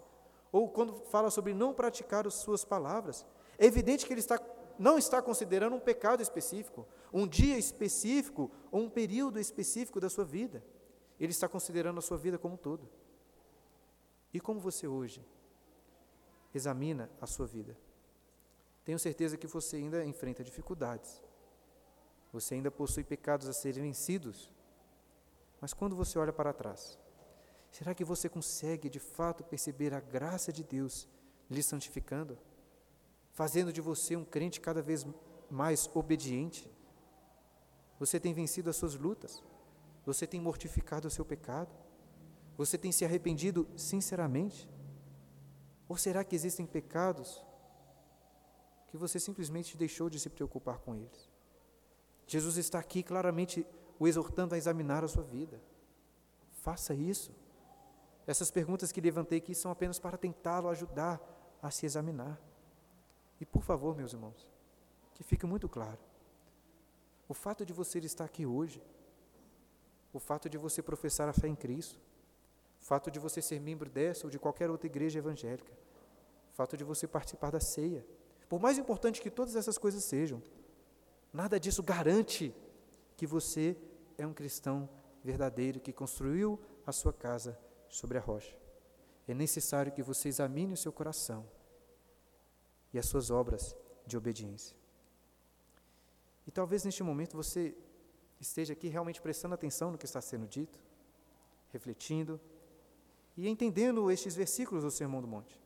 ou 0.52 0.70
quando 0.70 0.96
fala 1.10 1.30
sobre 1.30 1.54
não 1.54 1.74
praticar 1.74 2.28
as 2.28 2.36
suas 2.36 2.64
palavras, 2.64 3.26
é 3.58 3.66
evidente 3.66 4.06
que 4.06 4.14
ele 4.14 4.20
está, 4.20 4.40
não 4.78 4.98
está 4.98 5.22
considerando 5.22 5.76
um 5.76 5.80
pecado 5.80 6.22
específico, 6.22 6.88
um 7.14 7.28
dia 7.28 7.58
específico 7.58 8.52
ou 8.72 8.82
um 8.82 8.90
período 8.90 9.40
específico 9.40 10.00
da 10.00 10.10
sua 10.10 10.26
vida. 10.26 10.64
Ele 11.20 11.32
está 11.32 11.48
considerando 11.48 12.00
a 12.00 12.02
sua 12.02 12.18
vida 12.18 12.38
como 12.38 12.56
um 12.56 12.58
todo. 12.58 12.90
E 14.34 14.40
como 14.40 14.60
você 14.60 14.88
hoje 14.88 15.26
examina 16.54 17.10
a 17.20 17.28
sua 17.28 17.46
vida? 17.46 17.78
Tenho 18.84 18.98
certeza 18.98 19.38
que 19.38 19.48
você 19.48 19.78
ainda 19.78 20.04
enfrenta 20.06 20.44
dificuldades. 20.44 21.22
Você 22.34 22.56
ainda 22.56 22.72
possui 22.72 23.04
pecados 23.04 23.48
a 23.48 23.54
serem 23.54 23.84
vencidos. 23.84 24.52
Mas 25.60 25.74
quando 25.74 25.96
você 25.96 26.18
olha 26.18 26.34
para 26.34 26.54
trás, 26.54 26.98
será 27.70 27.94
que 27.94 28.04
você 28.04 28.28
consegue 28.28 28.90
de 28.90 29.00
fato 29.00 29.44
perceber 29.44 29.94
a 29.94 30.00
graça 30.00 30.52
de 30.52 30.64
Deus 30.64 31.08
lhe 31.50 31.62
santificando? 31.62 32.38
Fazendo 33.34 33.72
de 33.72 33.82
você 33.82 34.16
um 34.16 34.26
crente 34.26 34.60
cada 34.60 34.82
vez 34.82 35.06
mais 35.50 35.90
obediente? 35.94 36.72
Você 38.00 38.20
tem 38.20 38.34
vencido 38.34 38.70
as 38.70 38.78
suas 38.78 38.96
lutas? 38.96 39.44
Você 40.06 40.26
tem 40.26 40.42
mortificado 40.42 41.08
o 41.08 41.12
seu 41.12 41.24
pecado? 41.24 41.72
Você 42.58 42.78
tem 42.78 42.92
se 42.92 43.06
arrependido 43.06 43.68
sinceramente? 43.76 44.70
Ou 45.88 45.98
será 45.98 46.24
que 46.24 46.36
existem 46.36 46.66
pecados 46.66 47.44
que 48.88 48.98
você 48.98 49.20
simplesmente 49.20 49.78
deixou 49.78 50.10
de 50.10 50.20
se 50.20 50.30
preocupar 50.30 50.80
com 50.80 50.96
eles? 50.96 51.30
Jesus 52.28 52.58
está 52.58 52.80
aqui 52.80 53.04
claramente 53.04 53.66
o 54.00 54.08
exortando 54.08 54.56
a 54.56 54.58
examinar 54.58 55.04
a 55.04 55.08
sua 55.08 55.24
vida. 55.24 55.62
Faça 56.62 56.94
isso. 56.94 57.32
Essas 58.26 58.50
perguntas 58.50 58.92
que 58.92 59.02
levantei 59.02 59.40
aqui 59.40 59.54
são 59.54 59.72
apenas 59.72 60.00
para 60.00 60.18
tentá-lo 60.18 60.70
ajudar 60.70 61.20
a 61.62 61.70
se 61.70 61.86
examinar. 61.86 62.40
E 63.40 63.46
por 63.46 63.64
favor, 63.64 63.96
meus 63.96 64.14
irmãos, 64.14 64.48
que 65.14 65.24
fique 65.24 65.46
muito 65.46 65.68
claro: 65.68 66.00
o 67.28 67.34
fato 67.34 67.66
de 67.66 67.74
você 67.74 68.00
estar 68.00 68.26
aqui 68.26 68.46
hoje, 68.46 68.82
o 70.14 70.20
fato 70.20 70.50
de 70.50 70.58
você 70.58 70.82
professar 70.82 71.28
a 71.28 71.34
fé 71.34 71.48
em 71.48 71.56
Cristo, 71.56 72.00
fato 72.82 73.10
de 73.10 73.20
você 73.20 73.42
ser 73.42 73.62
membro 73.62 73.90
dessa 73.90 74.28
ou 74.28 74.30
de 74.30 74.38
qualquer 74.38 74.70
outra 74.70 74.88
igreja 74.88 75.20
evangélica, 75.20 75.72
fato 76.52 76.76
de 76.76 76.84
você 76.84 77.08
participar 77.08 77.50
da 77.50 77.62
ceia, 77.62 78.06
por 78.50 78.60
mais 78.60 78.78
importante 78.78 79.22
que 79.22 79.32
todas 79.32 79.56
essas 79.56 79.78
coisas 79.78 80.04
sejam, 80.04 80.42
Nada 81.34 81.60
disso 81.60 81.82
garante 81.82 82.54
que 83.16 83.26
você 83.26 83.78
é 84.18 84.28
um 84.28 84.34
cristão 84.34 84.90
verdadeiro 85.24 85.80
que 85.80 85.94
construiu 85.94 86.60
a 86.86 86.92
sua 86.92 87.14
casa 87.14 87.58
sobre 87.88 88.18
a 88.18 88.22
rocha. 88.22 88.56
É 89.28 89.34
necessário 89.34 89.92
que 89.92 90.04
você 90.04 90.28
examine 90.28 90.74
o 90.74 90.78
seu 90.78 90.92
coração 90.92 91.46
e 92.94 93.00
as 93.00 93.06
suas 93.06 93.32
obras 93.32 93.76
de 94.06 94.18
obediência. 94.18 94.76
E 96.46 96.52
talvez 96.52 96.84
neste 96.84 97.02
momento 97.02 97.38
você 97.38 97.74
esteja 98.40 98.74
aqui 98.74 98.90
realmente 98.90 99.22
prestando 99.22 99.56
atenção 99.56 99.92
no 99.92 99.98
que 99.98 100.06
está 100.06 100.20
sendo 100.20 100.48
dito, 100.48 100.80
refletindo 101.70 102.42
e 103.36 103.48
entendendo 103.48 104.12
estes 104.12 104.36
versículos 104.36 104.84
do 104.84 104.92
Sermão 104.92 105.22
do 105.22 105.28
Monte. 105.28 105.60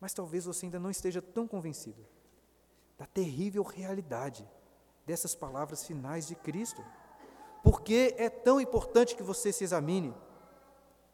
Mas 0.00 0.12
talvez 0.12 0.44
você 0.44 0.66
ainda 0.66 0.78
não 0.78 0.90
esteja 0.90 1.22
tão 1.22 1.46
convencido 1.48 2.06
da 2.98 3.06
terrível 3.06 3.62
realidade 3.62 4.48
dessas 5.06 5.34
palavras 5.34 5.86
finais 5.86 6.26
de 6.26 6.34
Cristo. 6.34 6.84
Por 7.62 7.82
que 7.82 8.14
é 8.18 8.28
tão 8.28 8.60
importante 8.60 9.16
que 9.16 9.22
você 9.22 9.52
se 9.52 9.64
examine? 9.64 10.14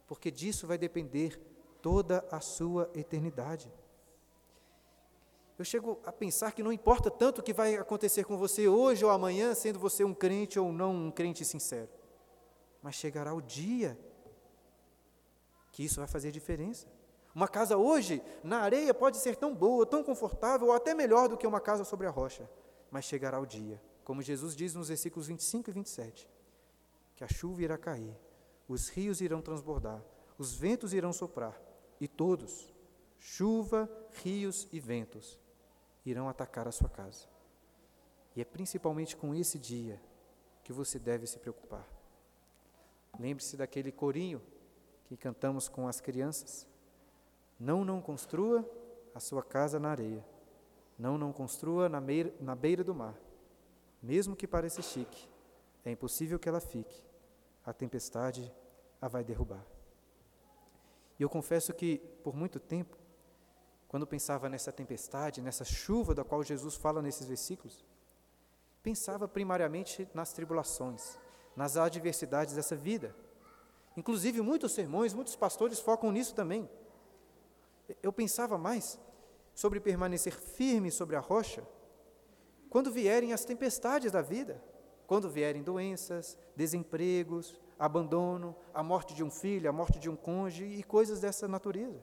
Porque 0.07 0.31
disso 0.31 0.67
vai 0.67 0.77
depender 0.77 1.41
toda 1.81 2.27
a 2.31 2.41
sua 2.41 2.91
eternidade. 2.95 3.73
Eu 5.59 5.65
chego 5.65 6.01
a 6.07 6.13
pensar 6.13 6.53
que 6.53 6.63
não 6.63 6.73
importa 6.73 7.11
tanto 7.11 7.41
o 7.41 7.43
que 7.43 7.53
vai 7.53 7.77
acontecer 7.77 8.25
com 8.25 8.37
você 8.37 8.67
hoje 8.67 9.05
ou 9.05 9.11
amanhã, 9.11 9.55
sendo 9.55 9.79
você 9.79 10.03
um 10.03 10.15
crente 10.15 10.59
ou 10.59 10.73
não 10.73 10.95
um 10.95 11.11
crente 11.11 11.45
sincero, 11.45 11.91
mas 12.83 12.95
chegará 12.95 13.35
o 13.35 13.43
dia 13.43 13.99
que 15.71 15.85
isso 15.85 16.01
vai 16.01 16.09
fazer 16.09 16.31
diferença. 16.31 16.87
Uma 17.35 17.47
casa 17.47 17.77
hoje, 17.77 18.23
na 18.43 18.61
areia, 18.61 18.93
pode 18.93 19.17
ser 19.19 19.37
tão 19.37 19.55
boa, 19.55 19.87
tão 19.87 20.03
confortável, 20.03 20.69
ou 20.69 20.73
até 20.73 20.95
melhor 20.95 21.29
do 21.29 21.37
que 21.37 21.47
uma 21.47 21.61
casa 21.61 21.85
sobre 21.85 22.07
a 22.07 22.11
rocha. 22.11 22.49
Mas 22.91 23.05
chegará 23.05 23.39
o 23.39 23.47
dia, 23.47 23.81
como 24.05 24.23
Jesus 24.23 24.57
diz 24.57 24.75
nos 24.75 24.89
versículos 24.89 25.29
25 25.29 25.71
e 25.71 25.73
27, 25.73 26.29
que 27.15 27.23
a 27.23 27.29
chuva 27.29 27.63
irá 27.63 27.79
cair, 27.79 28.17
os 28.67 28.89
rios 28.89 29.21
irão 29.21 29.41
transbordar, 29.41 30.03
os 30.37 30.55
ventos 30.55 30.93
irão 30.93 31.13
soprar, 31.13 31.61
e 32.01 32.09
todos, 32.09 32.75
chuva, 33.19 33.89
rios 34.25 34.67
e 34.73 34.81
ventos, 34.81 35.39
irão 36.05 36.29
atacar 36.29 36.67
a 36.67 36.73
sua 36.73 36.89
casa. 36.89 37.29
E 38.35 38.41
é 38.41 38.45
principalmente 38.45 39.17
com 39.17 39.35
esse 39.35 39.59
dia 39.59 40.01
que 40.65 40.73
você 40.73 40.99
deve 40.99 41.27
se 41.27 41.39
preocupar. 41.39 41.87
Lembre-se 43.19 43.57
daquele 43.57 43.93
corinho 43.93 44.41
que 45.11 45.17
cantamos 45.17 45.69
com 45.69 45.89
as 45.89 46.01
crianças. 46.01 46.69
Não, 47.59 47.85
não 47.85 48.01
construa 48.01 48.65
a 49.13 49.19
sua 49.19 49.43
casa 49.43 49.81
na 49.81 49.91
areia. 49.91 50.25
Não, 50.97 51.19
não 51.19 51.33
construa 51.33 51.89
na, 51.89 52.01
meira, 52.01 52.33
na 52.39 52.55
beira 52.55 52.85
do 52.85 52.95
mar. 52.95 53.19
Mesmo 54.01 54.37
que 54.37 54.47
pareça 54.47 54.81
chique, 54.81 55.29
é 55.85 55.91
impossível 55.91 56.39
que 56.39 56.49
ela 56.49 56.61
fique. 56.61 57.03
A 57.67 57.73
tempestade 57.73 58.55
a 59.03 59.09
vai 59.09 59.25
derrubar. 59.25 59.67
E 61.19 61.25
eu 61.25 61.29
confesso 61.29 61.75
que, 61.75 61.99
por 62.23 62.37
muito 62.37 62.61
tempo, 62.61 62.97
quando 63.89 64.07
pensava 64.07 64.49
nessa 64.49 64.71
tempestade, 64.71 65.43
nessa 65.43 65.65
chuva 65.65 66.15
da 66.15 66.23
qual 66.23 66.45
Jesus 66.45 66.77
fala 66.77 67.03
nesses 67.03 67.27
versículos, 67.27 67.85
pensava 68.81 69.27
primariamente 69.27 70.09
nas 70.15 70.33
tribulações, 70.33 71.19
nas 71.57 71.77
adversidades 71.77 72.55
dessa 72.55 72.77
vida. 72.77 73.13
Inclusive, 74.01 74.41
muitos 74.41 74.73
sermões, 74.73 75.15
muitos 75.15 75.37
pastores 75.37 75.79
focam 75.79 76.11
nisso 76.11 76.35
também 76.35 76.69
eu 78.03 78.13
pensava 78.13 78.57
mais 78.57 78.99
sobre 79.55 79.81
permanecer 79.81 80.33
firme 80.33 80.91
sobre 80.91 81.17
a 81.17 81.21
rocha 81.21 81.63
quando 82.69 82.93
vierem 82.93 83.33
as 83.33 83.45
tempestades 83.45 84.13
da 84.13 84.23
vida, 84.23 84.63
quando 85.07 85.29
vierem 85.29 85.63
doenças, 85.63 86.39
desempregos, 86.55 87.61
abandono, 87.77 88.55
a 88.73 88.81
morte 88.81 89.13
de 89.13 89.25
um 89.25 89.31
filho, 89.31 89.69
a 89.69 89.73
morte 89.73 89.99
de 89.99 90.09
um 90.09 90.15
cônjuge 90.15 90.65
e 90.65 90.83
coisas 90.85 91.21
dessa 91.21 91.49
natureza. 91.49 92.01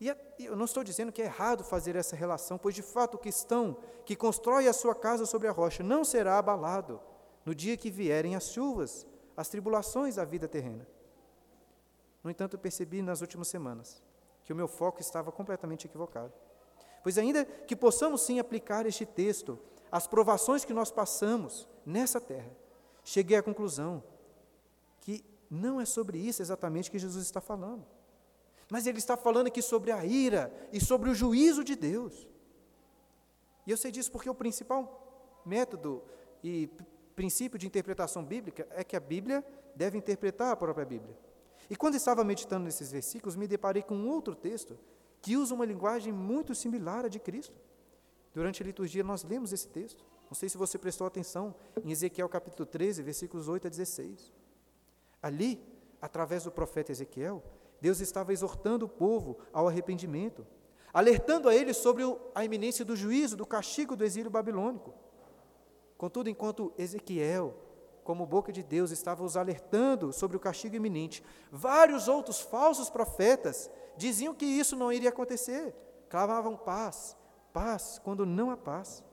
E 0.00 0.14
eu 0.38 0.56
não 0.56 0.64
estou 0.64 0.84
dizendo 0.84 1.10
que 1.10 1.20
é 1.20 1.24
errado 1.24 1.64
fazer 1.64 1.96
essa 1.96 2.14
relação, 2.14 2.56
pois 2.56 2.74
de 2.74 2.82
fato 2.82 3.16
o 3.16 3.18
cristão 3.18 3.76
que 4.06 4.16
constrói 4.16 4.68
a 4.68 4.72
sua 4.72 4.94
casa 4.94 5.26
sobre 5.26 5.48
a 5.48 5.52
rocha 5.52 5.82
não 5.82 6.04
será 6.04 6.38
abalado 6.38 7.00
no 7.44 7.54
dia 7.54 7.76
que 7.76 7.90
vierem 7.90 8.36
as 8.36 8.50
chuvas, 8.50 9.06
as 9.36 9.48
tribulações 9.48 10.14
da 10.14 10.24
vida 10.24 10.46
terrena. 10.46 10.86
No 12.22 12.30
entanto, 12.30 12.58
percebi 12.58 13.02
nas 13.02 13.20
últimas 13.20 13.48
semanas 13.48 14.02
que 14.44 14.52
o 14.52 14.56
meu 14.56 14.68
foco 14.68 15.00
estava 15.00 15.30
completamente 15.32 15.86
equivocado. 15.86 16.32
Pois, 17.02 17.16
ainda 17.16 17.44
que 17.44 17.74
possamos 17.74 18.22
sim 18.22 18.38
aplicar 18.38 18.86
este 18.86 19.06
texto 19.06 19.58
às 19.90 20.06
provações 20.06 20.64
que 20.64 20.72
nós 20.72 20.90
passamos 20.90 21.68
nessa 21.84 22.20
terra, 22.20 22.50
cheguei 23.02 23.36
à 23.36 23.42
conclusão 23.42 24.02
que 25.00 25.24
não 25.50 25.80
é 25.80 25.84
sobre 25.84 26.18
isso 26.18 26.42
exatamente 26.42 26.90
que 26.90 26.98
Jesus 26.98 27.24
está 27.24 27.40
falando. 27.40 27.86
Mas 28.70 28.86
ele 28.86 28.98
está 28.98 29.16
falando 29.16 29.48
aqui 29.48 29.60
sobre 29.60 29.90
a 29.90 30.04
ira 30.04 30.52
e 30.72 30.80
sobre 30.80 31.10
o 31.10 31.14
juízo 31.14 31.64
de 31.64 31.74
Deus. 31.74 32.28
E 33.66 33.70
eu 33.70 33.76
sei 33.76 33.90
disso 33.90 34.12
porque 34.12 34.30
o 34.30 34.34
principal 34.34 35.40
método 35.44 36.02
e 36.42 36.70
princípio 37.16 37.58
de 37.58 37.66
interpretação 37.66 38.24
bíblica 38.24 38.66
é 38.70 38.84
que 38.84 38.96
a 38.96 39.00
Bíblia 39.00 39.44
deve 39.74 39.98
interpretar 39.98 40.52
a 40.52 40.56
própria 40.56 40.86
Bíblia. 40.86 41.16
E 41.70 41.76
quando 41.76 41.94
estava 41.94 42.24
meditando 42.24 42.64
nesses 42.64 42.90
versículos, 42.90 43.36
me 43.36 43.46
deparei 43.46 43.80
com 43.80 43.94
um 43.94 44.08
outro 44.08 44.34
texto 44.34 44.76
que 45.22 45.36
usa 45.36 45.54
uma 45.54 45.64
linguagem 45.64 46.12
muito 46.12 46.52
similar 46.52 47.04
à 47.04 47.08
de 47.08 47.20
Cristo. 47.20 47.56
Durante 48.34 48.60
a 48.60 48.66
liturgia, 48.66 49.04
nós 49.04 49.22
lemos 49.22 49.52
esse 49.52 49.68
texto. 49.68 50.04
Não 50.28 50.34
sei 50.34 50.48
se 50.48 50.58
você 50.58 50.76
prestou 50.76 51.06
atenção 51.06 51.54
em 51.84 51.92
Ezequiel 51.92 52.28
capítulo 52.28 52.66
13, 52.66 53.02
versículos 53.04 53.46
8 53.48 53.68
a 53.68 53.70
16. 53.70 54.32
Ali, 55.22 55.62
através 56.02 56.42
do 56.42 56.50
profeta 56.50 56.90
Ezequiel, 56.90 57.42
Deus 57.80 58.00
estava 58.00 58.32
exortando 58.32 58.86
o 58.86 58.88
povo 58.88 59.38
ao 59.52 59.68
arrependimento, 59.68 60.44
alertando 60.92 61.48
a 61.48 61.54
eles 61.54 61.76
sobre 61.76 62.02
a 62.34 62.44
iminência 62.44 62.84
do 62.84 62.96
juízo, 62.96 63.36
do 63.36 63.46
castigo 63.46 63.94
do 63.94 64.04
exílio 64.04 64.30
babilônico. 64.30 64.92
Contudo, 65.96 66.28
enquanto 66.28 66.72
Ezequiel, 66.76 67.54
como 68.10 68.26
boca 68.26 68.52
de 68.52 68.60
Deus, 68.60 68.90
estava 68.90 69.22
os 69.22 69.36
alertando 69.36 70.12
sobre 70.12 70.36
o 70.36 70.40
castigo 70.40 70.74
iminente, 70.74 71.22
vários 71.48 72.08
outros 72.08 72.40
falsos 72.40 72.90
profetas 72.90 73.70
diziam 73.96 74.34
que 74.34 74.44
isso 74.44 74.74
não 74.74 74.92
iria 74.92 75.10
acontecer, 75.10 75.72
clamavam 76.08 76.56
paz, 76.56 77.16
paz, 77.52 78.00
quando 78.02 78.26
não 78.26 78.50
há 78.50 78.56
paz. 78.56 79.04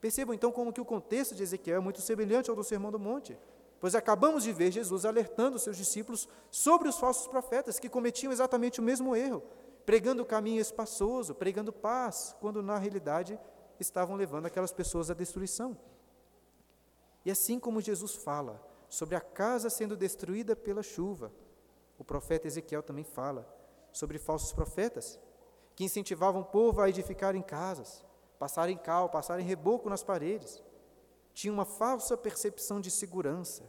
Percebam 0.00 0.34
então 0.34 0.50
como 0.50 0.72
que 0.72 0.80
o 0.80 0.84
contexto 0.84 1.34
de 1.34 1.42
Ezequiel 1.42 1.76
é 1.76 1.80
muito 1.80 2.00
semelhante 2.00 2.48
ao 2.48 2.56
do 2.56 2.64
Sermão 2.64 2.90
do 2.90 2.98
Monte, 2.98 3.38
pois 3.78 3.94
acabamos 3.94 4.44
de 4.44 4.52
ver 4.54 4.70
Jesus 4.70 5.04
alertando 5.04 5.58
seus 5.58 5.76
discípulos 5.76 6.26
sobre 6.50 6.88
os 6.88 6.98
falsos 6.98 7.26
profetas 7.26 7.78
que 7.78 7.90
cometiam 7.90 8.32
exatamente 8.32 8.80
o 8.80 8.82
mesmo 8.82 9.14
erro, 9.14 9.42
pregando 9.84 10.22
o 10.22 10.26
caminho 10.26 10.62
espaçoso, 10.62 11.34
pregando 11.34 11.70
paz, 11.70 12.34
quando 12.40 12.62
na 12.62 12.78
realidade 12.78 13.38
estavam 13.78 14.16
levando 14.16 14.46
aquelas 14.46 14.72
pessoas 14.72 15.10
à 15.10 15.14
destruição. 15.14 15.76
E 17.30 17.32
assim 17.32 17.60
como 17.60 17.80
Jesus 17.80 18.16
fala 18.16 18.60
sobre 18.88 19.14
a 19.14 19.20
casa 19.20 19.70
sendo 19.70 19.96
destruída 19.96 20.56
pela 20.56 20.82
chuva, 20.82 21.32
o 21.96 22.02
profeta 22.02 22.48
Ezequiel 22.48 22.82
também 22.82 23.04
fala 23.04 23.48
sobre 23.92 24.18
falsos 24.18 24.52
profetas 24.52 25.16
que 25.76 25.84
incentivavam 25.84 26.40
o 26.40 26.44
povo 26.44 26.80
a 26.80 26.88
edificar 26.88 27.36
em 27.36 27.40
casas, 27.40 28.04
passarem 28.36 28.76
cal, 28.76 29.08
passarem 29.08 29.46
reboco 29.46 29.88
nas 29.88 30.02
paredes. 30.02 30.60
Tinha 31.32 31.52
uma 31.52 31.64
falsa 31.64 32.16
percepção 32.16 32.80
de 32.80 32.90
segurança, 32.90 33.62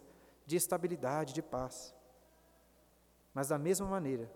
de 0.44 0.56
estabilidade, 0.56 1.32
de 1.32 1.44
paz. 1.44 1.94
Mas 3.32 3.50
da 3.50 3.60
mesma 3.60 3.86
maneira, 3.86 4.28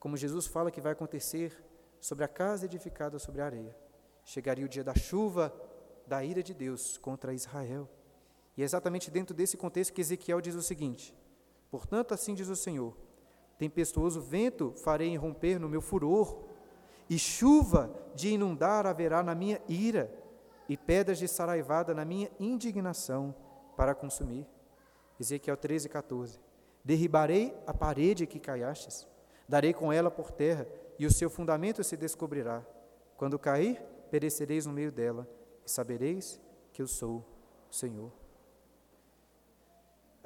como 0.00 0.16
Jesus 0.16 0.48
fala 0.48 0.72
que 0.72 0.80
vai 0.80 0.94
acontecer 0.94 1.64
sobre 2.00 2.24
a 2.24 2.28
casa 2.28 2.64
edificada 2.64 3.20
sobre 3.20 3.40
a 3.40 3.44
areia, 3.44 3.76
chegaria 4.24 4.66
o 4.66 4.68
dia 4.68 4.82
da 4.82 4.96
chuva, 4.96 5.54
da 6.08 6.24
ira 6.24 6.42
de 6.42 6.52
Deus 6.52 6.98
contra 6.98 7.32
Israel. 7.32 7.88
E 8.58 8.62
é 8.62 8.64
exatamente 8.64 9.08
dentro 9.08 9.36
desse 9.36 9.56
contexto 9.56 9.92
que 9.92 10.00
Ezequiel 10.00 10.40
diz 10.40 10.56
o 10.56 10.62
seguinte: 10.62 11.14
Portanto, 11.70 12.12
assim 12.12 12.34
diz 12.34 12.48
o 12.48 12.56
Senhor: 12.56 12.92
Tempestuoso 13.56 14.20
vento 14.20 14.72
farei 14.74 15.12
irromper 15.12 15.60
no 15.60 15.68
meu 15.68 15.80
furor, 15.80 16.42
e 17.08 17.16
chuva 17.20 17.88
de 18.16 18.30
inundar 18.30 18.84
haverá 18.84 19.22
na 19.22 19.32
minha 19.32 19.62
ira, 19.68 20.12
e 20.68 20.76
pedras 20.76 21.18
de 21.18 21.28
saraivada 21.28 21.94
na 21.94 22.04
minha 22.04 22.28
indignação 22.40 23.32
para 23.76 23.94
consumir. 23.94 24.44
Ezequiel 25.20 25.56
13, 25.56 25.88
14. 25.88 26.40
Derribarei 26.84 27.56
a 27.64 27.72
parede 27.72 28.26
que 28.26 28.40
caiastes, 28.40 29.06
darei 29.48 29.72
com 29.72 29.92
ela 29.92 30.10
por 30.10 30.32
terra, 30.32 30.66
e 30.98 31.06
o 31.06 31.12
seu 31.12 31.30
fundamento 31.30 31.84
se 31.84 31.96
descobrirá. 31.96 32.66
Quando 33.16 33.38
cair, 33.38 33.80
perecereis 34.10 34.66
no 34.66 34.72
meio 34.72 34.90
dela, 34.90 35.28
e 35.64 35.70
sabereis 35.70 36.40
que 36.72 36.82
eu 36.82 36.88
sou 36.88 37.24
o 37.70 37.74
Senhor. 37.74 38.10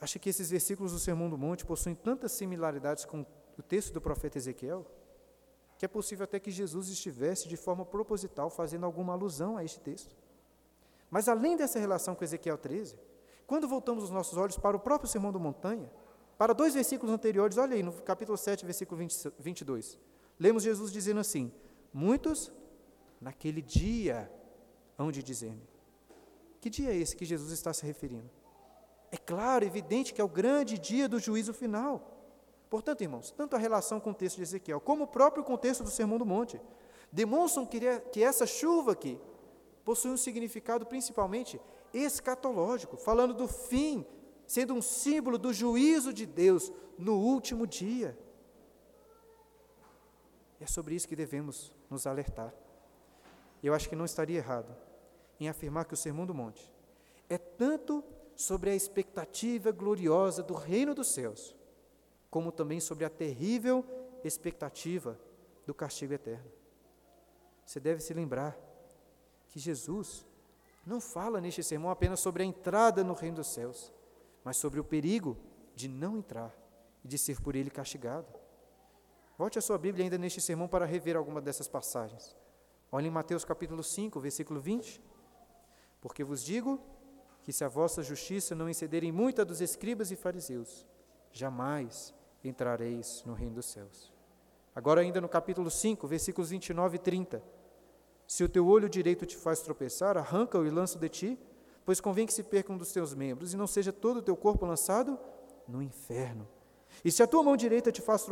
Acho 0.03 0.19
que 0.19 0.29
esses 0.29 0.51
versículos 0.51 0.91
do 0.91 0.99
Sermão 0.99 1.31
do 1.31 1.38
Monte 1.38 1.65
possuem 1.65 1.95
tantas 1.95 2.33
similaridades 2.33 3.05
com 3.05 3.25
o 3.57 3.62
texto 3.62 3.93
do 3.93 4.01
profeta 4.01 4.37
Ezequiel, 4.37 4.85
que 5.79 5.85
é 5.85 5.88
possível 5.88 6.25
até 6.25 6.41
que 6.41 6.51
Jesus 6.51 6.88
estivesse 6.88 7.49
de 7.49 7.57
forma 7.57 7.87
proposital 7.87 8.51
fazendo 8.51 8.85
alguma 8.85 9.12
alusão 9.12 9.57
a 9.57 9.62
este 9.62 9.79
texto. 9.79 10.17
Mas 11.09 11.29
além 11.29 11.57
dessa 11.57 11.79
relação 11.79 12.17
com 12.17 12.25
Ezequiel 12.25 12.59
13, 12.59 12.99
quando 13.47 13.69
voltamos 13.69 14.03
os 14.03 14.11
nossos 14.11 14.37
olhos 14.37 14.59
para 14.59 14.77
o 14.77 14.81
próprio 14.81 15.09
Sermão 15.09 15.31
da 15.31 15.38
Montanha, 15.38 15.88
para 16.37 16.53
dois 16.53 16.75
versículos 16.75 17.15
anteriores, 17.15 17.57
olha 17.57 17.77
aí, 17.77 17.83
no 17.85 17.93
capítulo 17.93 18.37
7, 18.37 18.65
versículo 18.65 18.99
20, 18.99 19.35
22, 19.38 20.01
lemos 20.37 20.65
Jesus 20.65 20.91
dizendo 20.91 21.21
assim: 21.21 21.53
Muitos 21.93 22.51
naquele 23.21 23.62
dia 23.62 24.29
hão 24.99 25.12
de 25.12 25.23
dizer-me. 25.23 25.62
Que 26.61 26.69
dia 26.69 26.91
é 26.91 26.97
esse 26.97 27.15
que 27.15 27.25
Jesus 27.25 27.53
está 27.53 27.73
se 27.73 27.87
referindo? 27.87 28.41
É 29.12 29.18
claro, 29.18 29.62
evidente 29.62 30.14
que 30.14 30.22
é 30.22 30.25
o 30.25 30.29
grande 30.29 30.79
dia 30.79 31.07
do 31.07 31.20
juízo 31.20 31.53
final. 31.53 32.18
Portanto, 32.70 33.03
irmãos, 33.03 33.31
tanto 33.31 33.55
a 33.55 33.59
relação 33.59 34.01
com 34.01 34.12
o 34.12 34.14
texto 34.14 34.37
de 34.37 34.42
Ezequiel, 34.42 34.81
como 34.81 35.05
o 35.05 35.07
próprio 35.07 35.44
contexto 35.44 35.85
do 35.85 35.90
Sermão 35.90 36.16
do 36.16 36.25
Monte, 36.25 36.59
demonstram 37.12 37.66
que, 37.66 38.25
essa 38.25 38.46
chuva 38.46 38.92
aqui 38.92 39.20
possui 39.85 40.12
um 40.12 40.16
significado 40.16 40.87
principalmente 40.87 41.61
escatológico, 41.92 42.96
falando 42.96 43.35
do 43.35 43.46
fim, 43.46 44.07
sendo 44.46 44.72
um 44.72 44.81
símbolo 44.81 45.37
do 45.37 45.53
juízo 45.53 46.11
de 46.11 46.25
Deus 46.25 46.72
no 46.96 47.18
último 47.18 47.66
dia. 47.66 48.18
É 50.59 50.66
sobre 50.66 50.94
isso 50.94 51.07
que 51.07 51.16
devemos 51.16 51.70
nos 51.90 52.07
alertar. 52.07 52.55
Eu 53.62 53.75
acho 53.75 53.90
que 53.90 53.96
não 53.96 54.07
estaria 54.07 54.38
errado 54.38 54.75
em 55.38 55.51
afirmar 55.51 55.85
que 55.85 55.92
o 55.92 55.96
Sermão 55.98 56.25
do 56.25 56.33
Monte 56.33 56.72
é 57.29 57.37
tanto 57.37 58.03
sobre 58.37 58.71
a 58.71 58.75
expectativa 58.75 59.71
gloriosa 59.71 60.42
do 60.42 60.55
reino 60.55 60.95
dos 60.95 61.09
céus, 61.09 61.55
como 62.31 62.51
também 62.51 62.81
sobre 62.81 63.05
a 63.05 63.11
terrível 63.11 63.85
expectativa 64.25 65.18
do 65.66 65.75
castigo 65.75 66.14
eterno. 66.14 66.51
Você 67.64 67.79
deve 67.79 68.01
se 68.01 68.12
lembrar 68.12 68.59
que 69.49 69.59
Jesus 69.59 70.27
não 70.85 71.01
fala 71.01 71.40
neste 71.40 71.62
sermão 71.62 71.90
apenas 71.90 72.21
sobre 72.21 72.42
a 72.42 72.47
entrada 72.47 73.05
no 73.05 73.14
reino 73.14 73.37
dos 73.37 73.49
céus, 73.49 73.92
mas 74.45 74.57
sobre 74.57 74.81
o 74.81 74.85
perigo 74.85 75.37
de 75.75 75.88
não 75.88 76.16
entrar 76.16 76.53
e 77.05 77.09
de 77.09 77.18
ser 77.18 77.40
por 77.40 77.55
ele 77.55 77.71
castigado. 77.71 78.27
Volte 79.38 79.59
a 79.59 79.62
sua 79.62 79.79
Bíblia 79.79 80.05
ainda 80.05 80.18
neste 80.18 80.40
sermão 80.40 80.68
para 80.68 80.85
rever 80.85 81.16
alguma 81.16 81.40
dessas 81.40 81.68
passagens. 81.68 82.37
Olhe 82.90 83.09
em 83.09 83.11
Mateus 83.11 83.45
capítulo 83.45 83.83
5, 83.83 84.21
versículo 84.21 84.61
20. 84.61 85.03
Porque 86.01 86.23
vos 86.23 86.45
digo 86.45 86.79
que 87.42 87.52
se 87.52 87.64
a 87.64 87.68
vossa 87.68 88.02
justiça 88.02 88.55
não 88.55 88.68
excederem 88.68 89.11
muita 89.11 89.44
dos 89.44 89.61
escribas 89.61 90.11
e 90.11 90.16
fariseus, 90.16 90.87
jamais 91.33 92.14
entrareis 92.44 93.22
no 93.26 93.35
reino 93.35 93.57
dos 93.57 93.66
céus. 93.66 94.12
Agora, 94.74 95.00
ainda 95.00 95.20
no 95.20 95.28
capítulo 95.28 95.70
5, 95.70 96.07
versículos 96.07 96.50
29 96.50 96.96
e 96.96 96.98
30. 96.98 97.42
Se 98.26 98.42
o 98.42 98.48
teu 98.48 98.66
olho 98.66 98.88
direito 98.88 99.26
te 99.26 99.37
faz 99.37 99.61
tropeçar, 99.61 100.16
arranca-o 100.16 100.64
e 100.64 100.70
lança 100.70 100.98
de 100.98 101.09
ti, 101.09 101.38
pois 101.85 102.00
convém 102.00 102.26
que 102.26 102.33
se 102.33 102.42
perca 102.42 102.72
um 102.72 102.78
dos 102.78 102.92
teus 102.92 103.14
membros, 103.14 103.52
e 103.52 103.57
não 103.57 103.66
seja 103.66 103.92
todo 103.92 104.18
o 104.18 104.22
teu 104.22 104.37
corpo 104.37 104.64
lançado 104.64 105.18
no 105.68 105.83
inferno. 105.83 106.48
E 107.05 107.11
se 107.11 107.22
a 107.22 107.26
tua 107.26 107.42
mão 107.42 107.57
direita 107.57 107.90
te 107.90 108.00
faz 108.00 108.24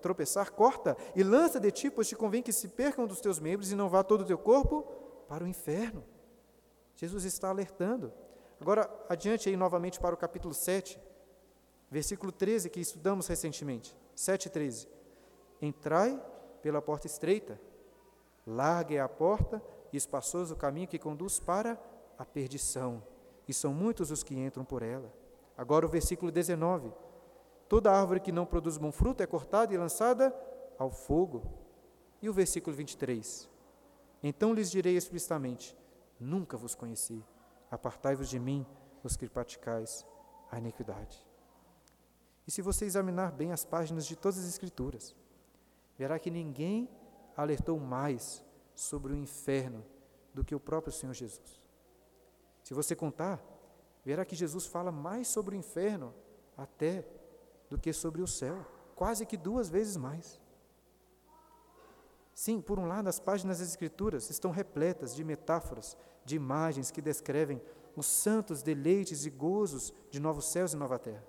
tropeçar, 0.00 0.52
corta 0.52 0.96
e 1.14 1.22
lança 1.22 1.58
de 1.58 1.70
ti, 1.70 1.90
pois 1.90 2.08
te 2.08 2.16
convém 2.16 2.42
que 2.42 2.52
se 2.52 2.68
perca 2.68 3.00
um 3.00 3.06
dos 3.06 3.20
teus 3.20 3.38
membros 3.38 3.72
e 3.72 3.76
não 3.76 3.88
vá 3.88 4.02
todo 4.02 4.22
o 4.22 4.24
teu 4.24 4.38
corpo 4.38 4.82
para 5.28 5.44
o 5.44 5.46
inferno. 5.46 6.04
Jesus 6.94 7.24
está 7.24 7.48
alertando. 7.48 8.12
Agora, 8.60 8.90
adiante 9.08 9.48
aí 9.48 9.56
novamente 9.56 10.00
para 10.00 10.14
o 10.14 10.18
capítulo 10.18 10.52
7, 10.52 11.00
versículo 11.90 12.32
13, 12.32 12.68
que 12.68 12.80
estudamos 12.80 13.26
recentemente. 13.26 13.96
7, 14.14 14.50
13. 14.50 14.88
Entrai 15.62 16.20
pela 16.60 16.82
porta 16.82 17.06
estreita, 17.06 17.60
larga 18.46 18.94
é 18.94 19.00
a 19.00 19.08
porta 19.08 19.62
e 19.92 19.96
espaçoso 19.96 20.54
o 20.54 20.56
caminho 20.56 20.88
que 20.88 20.98
conduz 20.98 21.38
para 21.38 21.80
a 22.18 22.24
perdição, 22.24 23.02
e 23.46 23.54
são 23.54 23.72
muitos 23.72 24.10
os 24.10 24.22
que 24.22 24.34
entram 24.34 24.64
por 24.64 24.82
ela. 24.82 25.12
Agora 25.56 25.86
o 25.86 25.88
versículo 25.88 26.30
19. 26.30 26.92
Toda 27.68 27.92
árvore 27.92 28.20
que 28.20 28.32
não 28.32 28.46
produz 28.46 28.78
bom 28.78 28.90
fruto 28.90 29.22
é 29.22 29.26
cortada 29.26 29.74
e 29.74 29.76
lançada 29.76 30.34
ao 30.78 30.90
fogo. 30.90 31.42
E 32.22 32.28
o 32.28 32.32
versículo 32.32 32.74
23. 32.74 33.48
Então 34.22 34.54
lhes 34.54 34.70
direi 34.70 34.96
explicitamente: 34.96 35.76
Nunca 36.18 36.56
vos 36.56 36.74
conheci. 36.74 37.22
Apartai-vos 37.70 38.28
de 38.28 38.38
mim, 38.38 38.66
os 39.02 39.16
que 39.16 39.28
praticais 39.28 40.06
a 40.50 40.58
iniquidade. 40.58 41.26
E 42.46 42.50
se 42.50 42.62
você 42.62 42.86
examinar 42.86 43.32
bem 43.32 43.52
as 43.52 43.64
páginas 43.64 44.06
de 44.06 44.16
todas 44.16 44.38
as 44.38 44.48
Escrituras, 44.48 45.14
verá 45.98 46.18
que 46.18 46.30
ninguém 46.30 46.88
alertou 47.36 47.78
mais 47.78 48.42
sobre 48.74 49.12
o 49.12 49.16
inferno 49.16 49.84
do 50.32 50.44
que 50.44 50.54
o 50.54 50.60
próprio 50.60 50.92
Senhor 50.92 51.12
Jesus. 51.12 51.60
Se 52.62 52.72
você 52.72 52.94
contar, 52.96 53.42
verá 54.04 54.24
que 54.24 54.36
Jesus 54.36 54.66
fala 54.66 54.90
mais 54.90 55.28
sobre 55.28 55.54
o 55.54 55.58
inferno 55.58 56.14
até 56.56 57.06
do 57.68 57.78
que 57.78 57.92
sobre 57.92 58.22
o 58.22 58.26
céu, 58.26 58.64
quase 58.94 59.26
que 59.26 59.36
duas 59.36 59.68
vezes 59.68 59.96
mais. 59.96 60.40
Sim, 62.38 62.60
por 62.60 62.78
um 62.78 62.86
lado, 62.86 63.08
as 63.08 63.18
páginas 63.18 63.58
das 63.58 63.66
Escrituras 63.66 64.30
estão 64.30 64.52
repletas 64.52 65.12
de 65.12 65.24
metáforas, 65.24 65.96
de 66.24 66.36
imagens 66.36 66.88
que 66.88 67.02
descrevem 67.02 67.60
os 67.96 68.06
santos 68.06 68.62
deleites 68.62 69.26
e 69.26 69.30
gozos 69.30 69.92
de 70.08 70.20
novos 70.20 70.46
céus 70.46 70.72
e 70.72 70.76
nova 70.76 71.00
terra. 71.00 71.26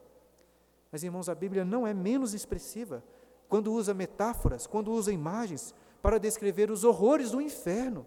Mas, 0.91 1.02
irmãos, 1.02 1.28
a 1.28 1.34
Bíblia 1.34 1.65
não 1.65 1.88
é 1.88 1.95
menos 1.95 2.36
expressiva 2.36 3.04
quando 3.48 3.74
usa 3.74 3.91
metáforas, 3.91 4.67
quando 4.67 4.91
usa 4.91 5.12
imagens 5.12 5.74
para 6.00 6.19
descrever 6.19 6.69
os 6.69 6.84
horrores 6.84 7.32
do 7.32 7.41
inferno. 7.41 8.06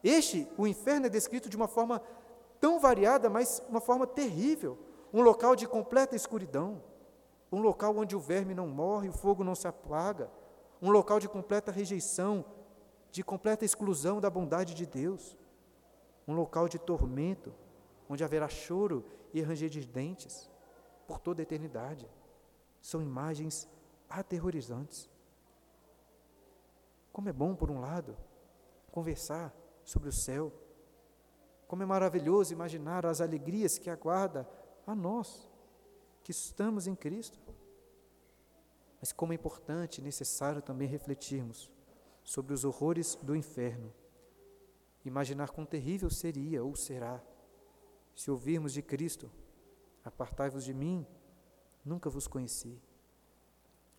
Este, 0.00 0.48
o 0.56 0.68
inferno, 0.68 1.06
é 1.06 1.10
descrito 1.10 1.48
de 1.48 1.56
uma 1.56 1.66
forma 1.66 2.00
tão 2.60 2.78
variada, 2.78 3.28
mas 3.28 3.60
uma 3.68 3.80
forma 3.80 4.06
terrível 4.06 4.78
um 5.12 5.22
local 5.22 5.56
de 5.56 5.66
completa 5.66 6.14
escuridão, 6.14 6.80
um 7.50 7.60
local 7.60 7.96
onde 7.96 8.14
o 8.14 8.20
verme 8.20 8.54
não 8.54 8.68
morre, 8.68 9.08
o 9.08 9.12
fogo 9.12 9.42
não 9.42 9.56
se 9.56 9.66
apaga, 9.66 10.30
um 10.84 10.90
local 10.90 11.18
de 11.18 11.26
completa 11.26 11.72
rejeição, 11.72 12.44
de 13.10 13.24
completa 13.24 13.64
exclusão 13.64 14.20
da 14.20 14.28
bondade 14.28 14.74
de 14.74 14.84
Deus, 14.84 15.34
um 16.28 16.34
local 16.34 16.68
de 16.68 16.78
tormento, 16.78 17.54
onde 18.06 18.22
haverá 18.22 18.50
choro 18.50 19.02
e 19.32 19.40
ranger 19.40 19.70
de 19.70 19.80
dentes 19.80 20.50
por 21.06 21.18
toda 21.18 21.40
a 21.40 21.44
eternidade. 21.44 22.06
São 22.82 23.00
imagens 23.00 23.66
aterrorizantes. 24.10 25.08
Como 27.10 27.30
é 27.30 27.32
bom, 27.32 27.54
por 27.54 27.70
um 27.70 27.80
lado, 27.80 28.14
conversar 28.92 29.54
sobre 29.84 30.10
o 30.10 30.12
céu. 30.12 30.52
Como 31.66 31.82
é 31.82 31.86
maravilhoso 31.86 32.52
imaginar 32.52 33.06
as 33.06 33.22
alegrias 33.22 33.78
que 33.78 33.88
aguarda 33.88 34.46
a 34.86 34.94
nós, 34.94 35.50
que 36.22 36.30
estamos 36.30 36.86
em 36.86 36.94
Cristo. 36.94 37.40
Mas 39.04 39.12
como 39.12 39.34
é 39.34 39.36
importante 39.36 39.98
e 39.98 40.02
necessário 40.02 40.62
também 40.62 40.88
refletirmos 40.88 41.70
sobre 42.22 42.54
os 42.54 42.64
horrores 42.64 43.16
do 43.16 43.36
inferno. 43.36 43.92
Imaginar 45.04 45.50
quão 45.50 45.66
terrível 45.66 46.08
seria 46.08 46.64
ou 46.64 46.74
será 46.74 47.22
se 48.14 48.30
ouvirmos 48.30 48.72
de 48.72 48.80
Cristo: 48.80 49.30
Apartai-vos 50.02 50.64
de 50.64 50.72
mim, 50.72 51.06
nunca 51.84 52.08
vos 52.08 52.26
conheci. 52.26 52.80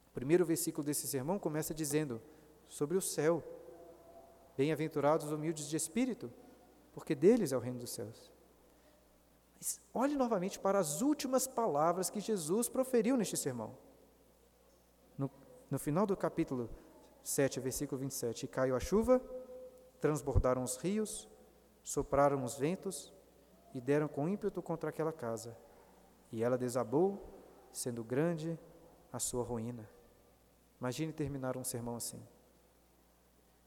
O 0.07 0.11
primeiro 0.11 0.43
versículo 0.43 0.83
desse 0.83 1.07
sermão 1.07 1.37
começa 1.37 1.71
dizendo 1.71 2.19
sobre 2.67 2.97
o 2.97 3.01
céu: 3.01 3.43
Bem-aventurados 4.57 5.27
os 5.27 5.31
humildes 5.31 5.69
de 5.69 5.77
espírito, 5.77 6.33
porque 6.91 7.13
deles 7.13 7.51
é 7.51 7.57
o 7.57 7.61
reino 7.61 7.77
dos 7.77 7.91
céus. 7.91 8.33
Mas 9.55 9.79
olhe 9.93 10.15
novamente 10.15 10.57
para 10.57 10.79
as 10.79 11.03
últimas 11.03 11.45
palavras 11.45 12.09
que 12.09 12.19
Jesus 12.19 12.67
proferiu 12.67 13.15
neste 13.15 13.37
sermão. 13.37 13.84
No, 15.75 15.79
final 15.79 16.05
do 16.05 16.15
capítulo 16.15 16.69
7, 17.21 17.59
versículo 17.59 17.99
27, 17.99 18.45
e 18.45 18.47
caiu 18.47 18.77
a 18.77 18.79
chuva, 18.79 19.21
transbordaram 19.99 20.63
os 20.63 20.77
rios, 20.77 21.27
sopraram 21.83 22.45
os 22.45 22.55
ventos 22.57 23.13
e 23.73 23.81
deram 23.81 24.07
com 24.07 24.29
ímpeto 24.29 24.61
contra 24.61 24.89
aquela 24.89 25.11
casa. 25.11 25.53
E 26.31 26.41
ela 26.41 26.57
desabou, 26.57 27.21
sendo 27.73 28.05
grande 28.05 28.57
a 29.11 29.19
sua 29.19 29.43
ruína. 29.43 29.85
Imagine 30.79 31.11
terminar 31.11 31.57
um 31.57 31.63
sermão 31.65 31.97
assim. 31.97 32.25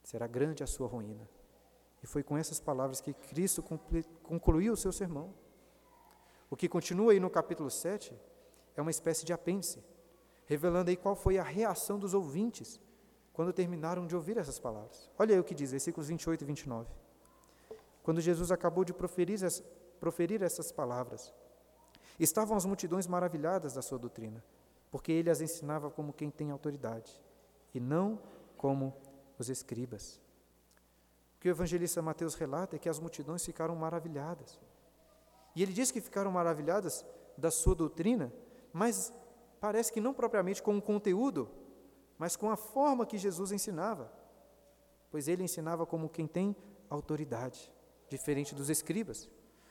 Será 0.02 0.26
grande 0.26 0.62
a 0.62 0.66
sua 0.66 0.88
ruína. 0.88 1.28
E 2.02 2.06
foi 2.06 2.22
com 2.22 2.38
essas 2.38 2.58
palavras 2.58 3.02
que 3.02 3.12
Cristo 3.12 3.62
concluiu 4.22 4.72
o 4.72 4.78
seu 4.78 4.92
sermão. 4.92 5.34
O 6.48 6.56
que 6.56 6.70
continua 6.70 7.12
aí 7.12 7.20
no 7.20 7.28
capítulo 7.28 7.70
7 7.70 8.18
é 8.74 8.80
uma 8.80 8.90
espécie 8.90 9.26
de 9.26 9.34
apêndice, 9.34 9.84
revelando 10.48 10.88
aí 10.88 10.96
qual 10.96 11.14
foi 11.14 11.36
a 11.36 11.42
reação 11.42 11.98
dos 11.98 12.14
ouvintes 12.14 12.80
quando 13.34 13.52
terminaram 13.52 14.06
de 14.06 14.16
ouvir 14.16 14.38
essas 14.38 14.58
palavras. 14.58 15.08
Olha 15.18 15.34
aí 15.34 15.38
o 15.38 15.44
que 15.44 15.54
diz, 15.54 15.70
versículos 15.70 16.08
28 16.08 16.42
e 16.42 16.44
29. 16.46 16.88
Quando 18.02 18.18
Jesus 18.20 18.50
acabou 18.50 18.82
de 18.82 18.94
proferir, 18.94 19.38
proferir 20.00 20.42
essas 20.42 20.72
palavras, 20.72 21.34
estavam 22.18 22.56
as 22.56 22.64
multidões 22.64 23.06
maravilhadas 23.06 23.74
da 23.74 23.82
sua 23.82 23.98
doutrina, 23.98 24.42
porque 24.90 25.12
ele 25.12 25.28
as 25.28 25.42
ensinava 25.42 25.90
como 25.90 26.14
quem 26.14 26.30
tem 26.30 26.50
autoridade, 26.50 27.22
e 27.74 27.78
não 27.78 28.18
como 28.56 28.96
os 29.38 29.50
escribas. 29.50 30.18
O 31.36 31.40
que 31.40 31.48
o 31.48 31.50
evangelista 31.50 32.00
Mateus 32.00 32.34
relata 32.34 32.76
é 32.76 32.78
que 32.78 32.88
as 32.88 32.98
multidões 32.98 33.44
ficaram 33.44 33.76
maravilhadas. 33.76 34.58
E 35.54 35.62
ele 35.62 35.74
diz 35.74 35.90
que 35.90 36.00
ficaram 36.00 36.32
maravilhadas 36.32 37.04
da 37.36 37.50
sua 37.50 37.74
doutrina, 37.74 38.32
mas 38.72 39.12
parece 39.60 39.92
que 39.92 40.00
não 40.00 40.14
propriamente 40.14 40.62
com 40.62 40.76
o 40.76 40.82
conteúdo, 40.82 41.48
mas 42.18 42.36
com 42.36 42.50
a 42.50 42.56
forma 42.56 43.06
que 43.06 43.18
Jesus 43.18 43.52
ensinava. 43.52 44.12
Pois 45.10 45.28
ele 45.28 45.42
ensinava 45.42 45.86
como 45.86 46.08
quem 46.08 46.26
tem 46.26 46.54
autoridade, 46.90 47.72
diferente 48.08 48.54
dos 48.54 48.68
escribas. 48.68 49.28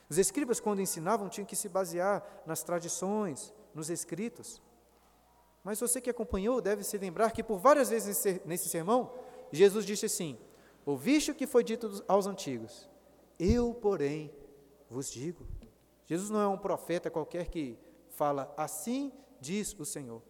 Os 0.10 0.18
escribas, 0.18 0.60
quando 0.60 0.82
ensinavam, 0.82 1.28
tinham 1.28 1.46
que 1.46 1.56
se 1.56 1.68
basear 1.68 2.24
nas 2.46 2.64
tradições, 2.64 3.54
nos 3.74 3.90
escritos. 3.90 4.62
Mas 5.64 5.80
você 5.80 6.00
que 6.00 6.10
acompanhou 6.10 6.62
deve 6.62 6.84
se 6.84 6.98
lembrar 6.98 7.32
que 7.32 7.44
por 7.44 7.58
várias 7.60 7.90
vezes 7.90 8.24
nesse 8.46 8.70
sermão, 8.70 9.12
Jesus 9.52 9.86
disse 9.86 10.06
assim: 10.06 10.38
Ouviste 10.86 11.32
o 11.32 11.36
que 11.36 11.46
foi 11.46 11.64
dito 11.64 12.04
aos 12.08 12.26
antigos, 12.26 12.90
eu, 13.38 13.74
porém, 13.74 14.34
vos 14.90 15.12
digo. 15.12 15.46
Jesus 16.06 16.30
não 16.30 16.40
é 16.40 16.48
um 16.48 16.58
profeta 16.58 17.10
qualquer 17.10 17.50
que 17.50 17.78
fala 18.12 18.54
assim 18.56 19.12
diz 19.40 19.76
o 19.78 19.86
Senhor, 19.86 20.22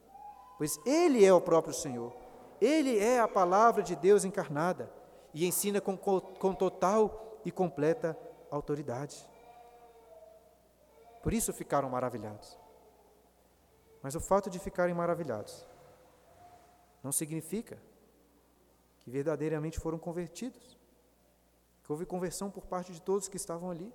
pois 0.57 0.79
Ele 0.85 1.23
é 1.23 1.33
o 1.33 1.41
próprio 1.41 1.73
Senhor, 1.73 2.15
Ele 2.59 2.97
é 2.99 3.19
a 3.19 3.27
palavra 3.27 3.83
de 3.83 3.95
Deus 3.95 4.25
encarnada 4.25 4.91
e 5.33 5.45
ensina 5.45 5.79
com, 5.79 5.97
com 5.97 6.53
total 6.53 7.39
e 7.45 7.51
completa 7.51 8.17
autoridade. 8.49 9.27
Por 11.21 11.33
isso 11.33 11.53
ficaram 11.53 11.89
maravilhados. 11.89 12.57
Mas 14.01 14.15
o 14.15 14.19
fato 14.19 14.49
de 14.49 14.59
ficarem 14.59 14.95
maravilhados 14.95 15.65
não 17.03 17.11
significa 17.11 17.77
que 18.99 19.11
verdadeiramente 19.11 19.79
foram 19.79 19.97
convertidos, 19.97 20.77
que 21.83 21.91
houve 21.91 22.05
conversão 22.05 22.49
por 22.49 22.65
parte 22.65 22.91
de 22.91 23.01
todos 23.01 23.27
que 23.27 23.37
estavam 23.37 23.71
ali. 23.71 23.93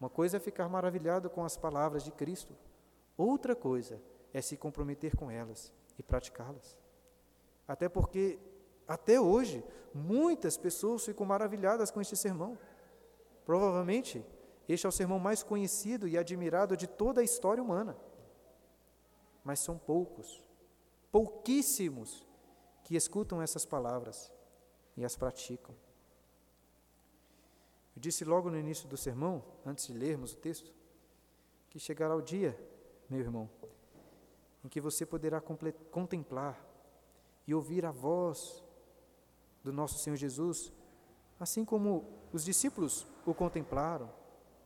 Uma 0.00 0.08
coisa 0.08 0.36
é 0.36 0.40
ficar 0.40 0.68
maravilhado 0.68 1.28
com 1.30 1.44
as 1.44 1.56
palavras 1.56 2.02
de 2.02 2.10
Cristo, 2.10 2.54
outra 3.16 3.54
coisa 3.54 4.00
é 4.32 4.40
se 4.40 4.56
comprometer 4.56 5.16
com 5.16 5.30
elas 5.30 5.72
e 5.98 6.02
praticá-las. 6.02 6.76
Até 7.66 7.88
porque, 7.88 8.38
até 8.86 9.20
hoje, 9.20 9.64
muitas 9.92 10.56
pessoas 10.56 11.04
ficam 11.04 11.26
maravilhadas 11.26 11.90
com 11.90 12.00
este 12.00 12.16
sermão. 12.16 12.58
Provavelmente, 13.44 14.24
este 14.68 14.86
é 14.86 14.88
o 14.88 14.92
sermão 14.92 15.18
mais 15.18 15.42
conhecido 15.42 16.06
e 16.06 16.18
admirado 16.18 16.76
de 16.76 16.86
toda 16.86 17.20
a 17.20 17.24
história 17.24 17.62
humana. 17.62 17.96
Mas 19.42 19.60
são 19.60 19.78
poucos, 19.78 20.44
pouquíssimos, 21.10 22.26
que 22.82 22.94
escutam 22.94 23.42
essas 23.42 23.64
palavras 23.64 24.32
e 24.96 25.04
as 25.04 25.16
praticam. 25.16 25.74
Eu 27.96 28.00
disse 28.00 28.24
logo 28.24 28.50
no 28.50 28.58
início 28.58 28.86
do 28.88 28.96
sermão, 28.96 29.42
antes 29.64 29.86
de 29.86 29.92
lermos 29.92 30.34
o 30.34 30.36
texto, 30.36 30.72
que 31.68 31.80
chegará 31.80 32.14
o 32.14 32.22
dia, 32.22 32.56
meu 33.08 33.20
irmão, 33.20 33.48
em 34.64 34.68
que 34.68 34.80
você 34.80 35.06
poderá 35.06 35.40
contemplar 35.90 36.60
e 37.46 37.54
ouvir 37.54 37.84
a 37.84 37.90
voz 37.90 38.62
do 39.62 39.72
nosso 39.72 39.98
Senhor 39.98 40.16
Jesus, 40.16 40.72
assim 41.38 41.64
como 41.64 42.04
os 42.32 42.44
discípulos 42.44 43.06
o 43.24 43.34
contemplaram 43.34 44.10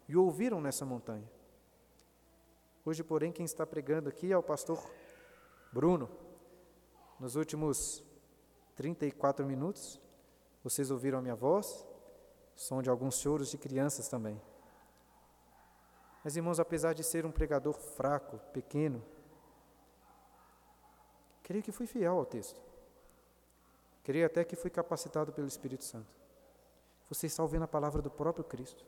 e 0.09 0.17
o 0.17 0.25
ouviram 0.25 0.61
nessa 0.61 0.85
montanha. 0.85 1.31
Hoje, 2.85 3.05
porém, 3.05 3.31
quem 3.31 3.45
está 3.45 3.67
pregando 3.67 4.09
aqui 4.09 4.33
é 4.33 4.37
o 4.37 4.43
pastor 4.43 4.79
Bruno. 5.71 6.09
Nos 7.19 7.37
últimos 7.37 8.03
34 8.75 9.45
minutos, 9.45 10.01
vocês 10.65 10.91
ouviram 10.91 11.19
a 11.19 11.23
minha 11.23 11.35
voz, 11.35 11.87
som 12.57 12.81
de 12.81 12.89
alguns 12.89 13.19
choros 13.19 13.51
de 13.51 13.59
crianças 13.59 14.09
também. 14.09 14.41
Mas, 16.23 16.37
irmãos, 16.37 16.61
apesar 16.61 16.93
de 16.93 17.03
ser 17.03 17.25
um 17.25 17.31
pregador 17.31 17.75
fraco, 17.75 18.39
pequeno, 18.53 19.03
creio 21.43 21.63
que 21.63 21.73
fui 21.73 21.87
fiel 21.87 22.19
ao 22.19 22.27
texto. 22.27 22.61
Creio 24.05 24.27
até 24.27 24.45
que 24.45 24.57
fui 24.57 24.71
capacitado 24.71 25.33
pelo 25.33 25.49
Espírito 25.49 25.85
Santo. 25.85 26.11
Você 27.09 27.27
está 27.27 27.43
ouvindo 27.43 27.65
a 27.65 27.69
palavra 27.69 28.01
do 28.01 28.11
próprio 28.11 28.45
Cristo, 28.45 28.85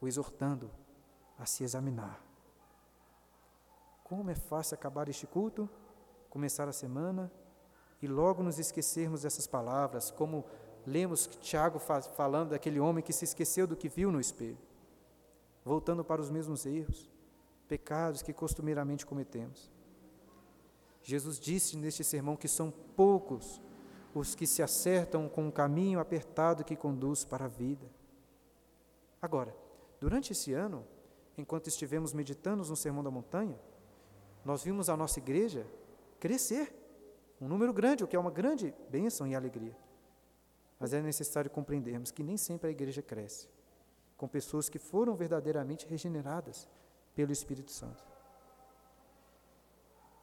o 0.00 0.06
exortando 0.06 0.70
a 1.38 1.46
se 1.46 1.64
examinar. 1.64 2.22
Como 4.04 4.30
é 4.30 4.34
fácil 4.34 4.74
acabar 4.74 5.08
este 5.08 5.26
culto, 5.26 5.68
começar 6.30 6.68
a 6.68 6.72
semana 6.72 7.30
e 8.00 8.06
logo 8.06 8.42
nos 8.42 8.58
esquecermos 8.58 9.22
dessas 9.22 9.46
palavras, 9.46 10.10
como 10.10 10.44
lemos 10.86 11.26
Tiago 11.26 11.78
falando 11.78 12.50
daquele 12.50 12.78
homem 12.80 13.02
que 13.02 13.12
se 13.12 13.24
esqueceu 13.24 13.66
do 13.66 13.76
que 13.76 13.88
viu 13.88 14.10
no 14.10 14.20
espelho, 14.20 14.58
voltando 15.68 16.02
para 16.02 16.20
os 16.20 16.30
mesmos 16.30 16.64
erros, 16.64 17.10
pecados 17.68 18.22
que 18.22 18.32
costumeiramente 18.32 19.04
cometemos. 19.04 19.70
Jesus 21.02 21.38
disse 21.38 21.76
neste 21.76 22.02
sermão 22.02 22.36
que 22.36 22.48
são 22.48 22.72
poucos 22.96 23.60
os 24.14 24.34
que 24.34 24.46
se 24.46 24.62
acertam 24.62 25.28
com 25.28 25.46
o 25.46 25.52
caminho 25.52 26.00
apertado 26.00 26.64
que 26.64 26.74
conduz 26.74 27.22
para 27.24 27.44
a 27.44 27.48
vida. 27.48 27.86
Agora, 29.20 29.54
durante 30.00 30.32
esse 30.32 30.54
ano, 30.54 30.84
enquanto 31.36 31.68
estivemos 31.68 32.14
meditando 32.14 32.64
no 32.64 32.76
Sermão 32.76 33.04
da 33.04 33.10
Montanha, 33.10 33.60
nós 34.44 34.64
vimos 34.64 34.88
a 34.88 34.96
nossa 34.96 35.18
igreja 35.18 35.66
crescer, 36.18 36.74
um 37.40 37.46
número 37.46 37.72
grande, 37.74 38.02
o 38.02 38.08
que 38.08 38.16
é 38.16 38.18
uma 38.18 38.30
grande 38.30 38.74
bênção 38.90 39.26
e 39.26 39.34
alegria. 39.34 39.76
Mas 40.80 40.94
é 40.94 41.02
necessário 41.02 41.50
compreendermos 41.50 42.10
que 42.10 42.22
nem 42.22 42.38
sempre 42.38 42.68
a 42.68 42.72
igreja 42.72 43.02
cresce 43.02 43.48
com 44.18 44.28
pessoas 44.28 44.68
que 44.68 44.78
foram 44.78 45.14
verdadeiramente 45.14 45.86
regeneradas 45.86 46.68
pelo 47.14 47.32
Espírito 47.32 47.70
Santo. 47.70 48.04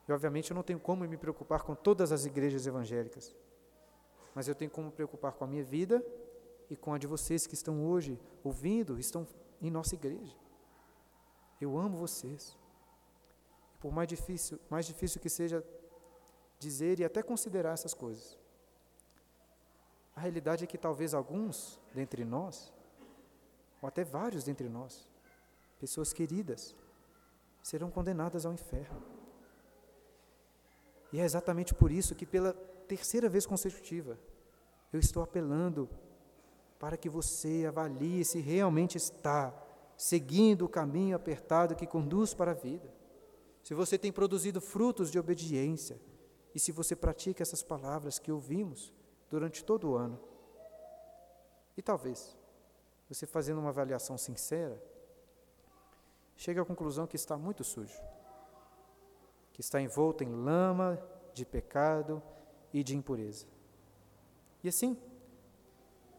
E 0.07 0.11
obviamente 0.11 0.51
eu 0.51 0.55
não 0.55 0.61
tenho 0.61 0.79
como 0.79 1.07
me 1.07 1.17
preocupar 1.17 1.63
com 1.63 1.73
todas 1.73 2.11
as 2.11 2.25
igrejas 2.25 2.67
evangélicas, 2.67 3.33
mas 4.35 4.47
eu 4.47 4.53
tenho 4.53 4.69
como 4.69 4.87
me 4.87 4.93
preocupar 4.93 5.31
com 5.31 5.45
a 5.45 5.47
minha 5.47 5.63
vida 5.63 6.05
e 6.69 6.75
com 6.75 6.93
a 6.93 6.97
de 6.97 7.07
vocês 7.07 7.47
que 7.47 7.55
estão 7.55 7.83
hoje 7.87 8.19
ouvindo, 8.43 8.99
estão 8.99 9.25
em 9.61 9.71
nossa 9.71 9.95
igreja. 9.95 10.35
Eu 11.59 11.77
amo 11.77 11.97
vocês. 11.97 12.57
Por 13.79 13.93
mais 13.93 14.09
difícil, 14.09 14.59
mais 14.69 14.85
difícil 14.85 15.21
que 15.21 15.29
seja 15.29 15.63
dizer 16.59 16.99
e 16.99 17.05
até 17.05 17.23
considerar 17.23 17.73
essas 17.73 17.93
coisas. 17.93 18.37
A 20.15 20.19
realidade 20.19 20.65
é 20.65 20.67
que 20.67 20.77
talvez 20.77 21.13
alguns 21.13 21.79
dentre 21.93 22.25
nós, 22.25 22.73
ou 23.85 23.87
até 23.87 24.03
vários 24.03 24.43
dentre 24.43 24.67
nós, 24.67 25.07
pessoas 25.79 26.11
queridas, 26.11 26.75
serão 27.61 27.91
condenadas 27.91 28.43
ao 28.43 28.51
inferno. 28.51 28.99
E 31.13 31.19
é 31.19 31.23
exatamente 31.23 31.71
por 31.71 31.91
isso 31.91 32.15
que, 32.15 32.25
pela 32.25 32.53
terceira 32.87 33.29
vez 33.29 33.45
consecutiva, 33.45 34.17
eu 34.91 34.99
estou 34.99 35.21
apelando 35.21 35.87
para 36.79 36.97
que 36.97 37.07
você 37.07 37.65
avalie 37.67 38.25
se 38.25 38.39
realmente 38.39 38.97
está 38.97 39.53
seguindo 39.95 40.65
o 40.65 40.69
caminho 40.69 41.15
apertado 41.15 41.75
que 41.75 41.85
conduz 41.85 42.33
para 42.33 42.51
a 42.51 42.55
vida. 42.55 42.91
Se 43.61 43.75
você 43.75 43.99
tem 43.99 44.11
produzido 44.11 44.59
frutos 44.59 45.11
de 45.11 45.19
obediência 45.19 46.01
e 46.55 46.59
se 46.59 46.71
você 46.71 46.95
pratica 46.95 47.43
essas 47.43 47.61
palavras 47.61 48.17
que 48.17 48.31
ouvimos 48.31 48.91
durante 49.29 49.63
todo 49.63 49.91
o 49.91 49.95
ano. 49.95 50.19
E 51.77 51.83
talvez 51.83 52.35
você 53.07 53.25
fazendo 53.25 53.59
uma 53.59 53.69
avaliação 53.69 54.17
sincera, 54.17 54.81
chegue 56.35 56.59
à 56.59 56.65
conclusão 56.65 57.07
que 57.07 57.15
está 57.15 57.37
muito 57.37 57.63
sujo, 57.63 57.99
que 59.53 59.61
está 59.61 59.79
envolto 59.79 60.23
em 60.23 60.33
lama 60.33 60.99
de 61.33 61.45
pecado 61.45 62.21
e 62.73 62.83
de 62.83 62.95
impureza. 62.95 63.45
E 64.63 64.67
assim, 64.67 64.97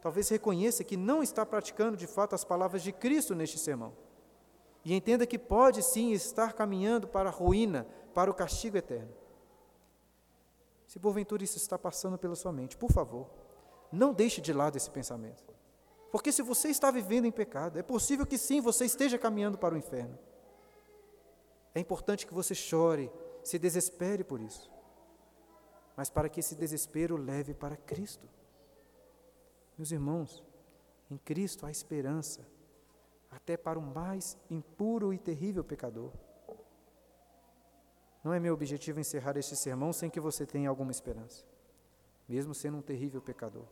talvez 0.01 0.28
reconheça 0.28 0.84
que 0.84 0.97
não 0.97 1.22
está 1.22 1.45
praticando 1.45 1.97
de 1.97 2.07
fato 2.07 2.34
as 2.34 2.45
palavras 2.45 2.82
de 2.82 2.93
Cristo 2.93 3.34
neste 3.34 3.59
sermão. 3.59 3.93
E 4.84 4.95
entenda 4.95 5.26
que 5.26 5.39
pode 5.39 5.82
sim 5.82 6.12
estar 6.12 6.53
caminhando 6.53 7.09
para 7.09 7.28
a 7.28 7.32
ruína, 7.32 7.87
para 8.14 8.30
o 8.30 8.34
castigo 8.34 8.76
eterno. 8.76 9.12
Se 10.87 11.01
porventura 11.01 11.43
isso 11.43 11.57
está 11.57 11.76
passando 11.76 12.16
pela 12.16 12.37
sua 12.37 12.53
mente, 12.53 12.76
por 12.76 12.93
favor, 12.93 13.28
não 13.91 14.14
deixe 14.14 14.41
de 14.41 14.53
lado 14.53 14.76
esse 14.76 14.89
pensamento. 14.89 15.55
Porque 16.16 16.32
se 16.32 16.40
você 16.40 16.70
está 16.70 16.90
vivendo 16.90 17.26
em 17.26 17.30
pecado, 17.30 17.78
é 17.78 17.82
possível 17.82 18.24
que 18.24 18.38
sim 18.38 18.58
você 18.58 18.86
esteja 18.86 19.18
caminhando 19.18 19.58
para 19.58 19.74
o 19.74 19.76
inferno. 19.76 20.18
É 21.74 21.78
importante 21.78 22.26
que 22.26 22.32
você 22.32 22.54
chore, 22.54 23.12
se 23.44 23.58
desespere 23.58 24.24
por 24.24 24.40
isso. 24.40 24.72
Mas 25.94 26.08
para 26.08 26.30
que 26.30 26.40
esse 26.40 26.54
desespero 26.54 27.18
leve 27.18 27.52
para 27.52 27.76
Cristo. 27.76 28.26
Meus 29.76 29.92
irmãos, 29.92 30.42
em 31.10 31.18
Cristo 31.18 31.66
há 31.66 31.70
esperança, 31.70 32.48
até 33.30 33.54
para 33.54 33.78
o 33.78 33.82
mais 33.82 34.38
impuro 34.48 35.12
e 35.12 35.18
terrível 35.18 35.62
pecador. 35.62 36.12
Não 38.24 38.32
é 38.32 38.40
meu 38.40 38.54
objetivo 38.54 39.00
encerrar 39.00 39.36
este 39.36 39.54
sermão 39.54 39.92
sem 39.92 40.08
que 40.08 40.18
você 40.18 40.46
tenha 40.46 40.70
alguma 40.70 40.92
esperança, 40.92 41.44
mesmo 42.26 42.54
sendo 42.54 42.78
um 42.78 42.82
terrível 42.82 43.20
pecador. 43.20 43.66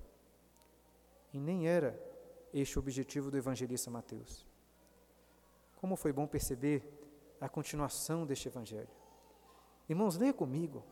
E 1.33 1.41
nem 1.41 1.67
era 1.67 2.13
este 2.61 2.79
objetivo 2.79 3.31
do 3.31 3.37
evangelista 3.37 3.91
Mateus. 3.91 4.47
Como 5.77 5.97
foi 5.97 6.13
bom 6.13 6.27
perceber 6.27 6.83
a 7.41 7.49
continuação 7.49 8.25
deste 8.25 8.49
evangelho. 8.49 8.89
Irmãos, 9.89 10.17
leia 10.17 10.33
comigo 10.33 10.85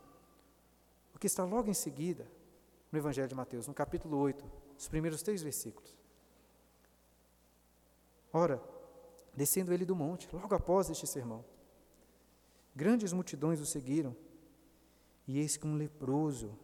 o 1.15 1.19
que 1.19 1.27
está 1.27 1.45
logo 1.45 1.71
em 1.71 1.75
seguida 1.75 2.27
no 2.91 2.99
evangelho 2.99 3.29
de 3.29 3.35
Mateus, 3.35 3.67
no 3.67 3.73
capítulo 3.73 4.19
8, 4.19 4.45
os 4.77 4.89
primeiros 4.89 5.23
três 5.23 5.43
versículos. 5.43 5.97
Ora, 8.33 8.63
descendo 9.33 9.73
ele 9.73 9.85
do 9.85 9.95
monte, 9.95 10.29
logo 10.35 10.55
após 10.55 10.91
este 10.91 11.07
sermão, 11.07 11.45
grandes 12.75 13.13
multidões 13.13 13.61
o 13.61 13.67
seguiram, 13.67 14.17
e 15.27 15.39
eis 15.39 15.57
que 15.57 15.67
um 15.67 15.77
leproso, 15.77 16.59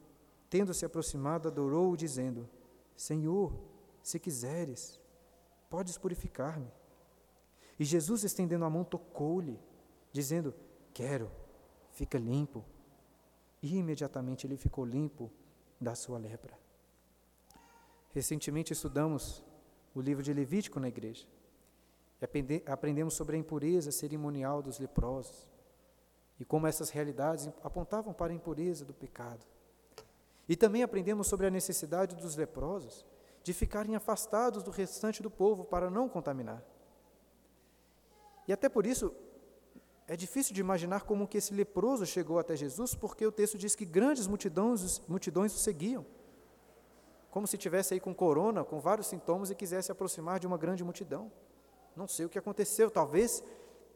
tendo 0.51 0.75
se 0.75 0.85
aproximado, 0.85 1.49
adorou-o, 1.49 1.97
dizendo: 1.97 2.49
Senhor, 2.97 3.53
se 4.09 4.19
quiseres, 4.19 4.99
podes 5.69 5.99
purificar-me. 5.99 6.73
E 7.79 7.85
Jesus, 7.85 8.25
estendendo 8.25 8.65
a 8.65 8.71
mão, 8.71 8.83
tocou-lhe, 8.83 9.61
dizendo: 10.11 10.55
Quero, 10.95 11.31
fica 11.93 12.19
limpo. 12.19 12.65
E 13.63 13.77
imediatamente 13.77 14.47
ele 14.47 14.57
ficou 14.57 14.85
limpo 14.85 15.31
da 15.81 15.95
sua 15.95 16.19
lepra. 16.19 16.59
Recentemente 18.11 18.73
estudamos 18.73 19.45
o 19.95 20.01
livro 20.01 20.23
de 20.23 20.33
Levítico 20.33 20.81
na 20.81 20.89
igreja. 20.89 21.27
E 22.21 22.63
aprendemos 22.67 23.15
sobre 23.15 23.37
a 23.37 23.39
impureza 23.39 23.93
cerimonial 23.93 24.63
dos 24.63 24.79
leprosos 24.79 25.47
e 26.41 26.45
como 26.45 26.67
essas 26.67 26.91
realidades 26.91 27.49
apontavam 27.63 28.13
para 28.13 28.33
a 28.33 28.37
impureza 28.37 28.85
do 28.85 28.95
pecado. 28.95 29.45
E 30.49 30.57
também 30.57 30.83
aprendemos 30.83 31.27
sobre 31.27 31.47
a 31.47 31.51
necessidade 31.51 32.17
dos 32.17 32.37
leprosos 32.37 33.05
de 33.49 33.55
ficarem 33.55 33.97
afastados 33.97 34.63
do 34.63 34.71
restante 34.71 35.23
do 35.23 35.31
povo 35.31 35.65
para 35.65 35.89
não 35.89 36.07
contaminar. 36.07 36.63
E 38.47 38.53
até 38.53 38.69
por 38.69 38.85
isso 38.85 39.11
é 40.07 40.15
difícil 40.15 40.55
de 40.55 40.61
imaginar 40.61 41.05
como 41.05 41.27
que 41.27 41.39
esse 41.39 41.55
leproso 41.55 42.05
chegou 42.05 42.39
até 42.39 42.55
Jesus, 42.55 42.95
porque 42.95 43.27
o 43.27 43.33
texto 43.33 43.57
diz 43.57 43.75
que 43.75 43.87
grandes 43.87 44.27
multidões, 44.27 45.01
multidões 45.09 45.55
o 45.55 45.59
seguiam 45.59 46.05
como 47.31 47.47
se 47.47 47.57
tivesse 47.57 47.95
aí 47.95 48.01
com 48.01 48.15
corona, 48.15 48.65
com 48.65 48.81
vários 48.81 49.07
sintomas 49.07 49.49
e 49.49 49.55
quisesse 49.55 49.91
aproximar 49.91 50.39
de 50.39 50.47
uma 50.47 50.59
grande 50.59 50.85
multidão. 50.85 51.33
Não 51.97 52.07
sei 52.07 52.27
o 52.27 52.29
que 52.29 52.39
aconteceu, 52.39 52.91
talvez 52.91 53.43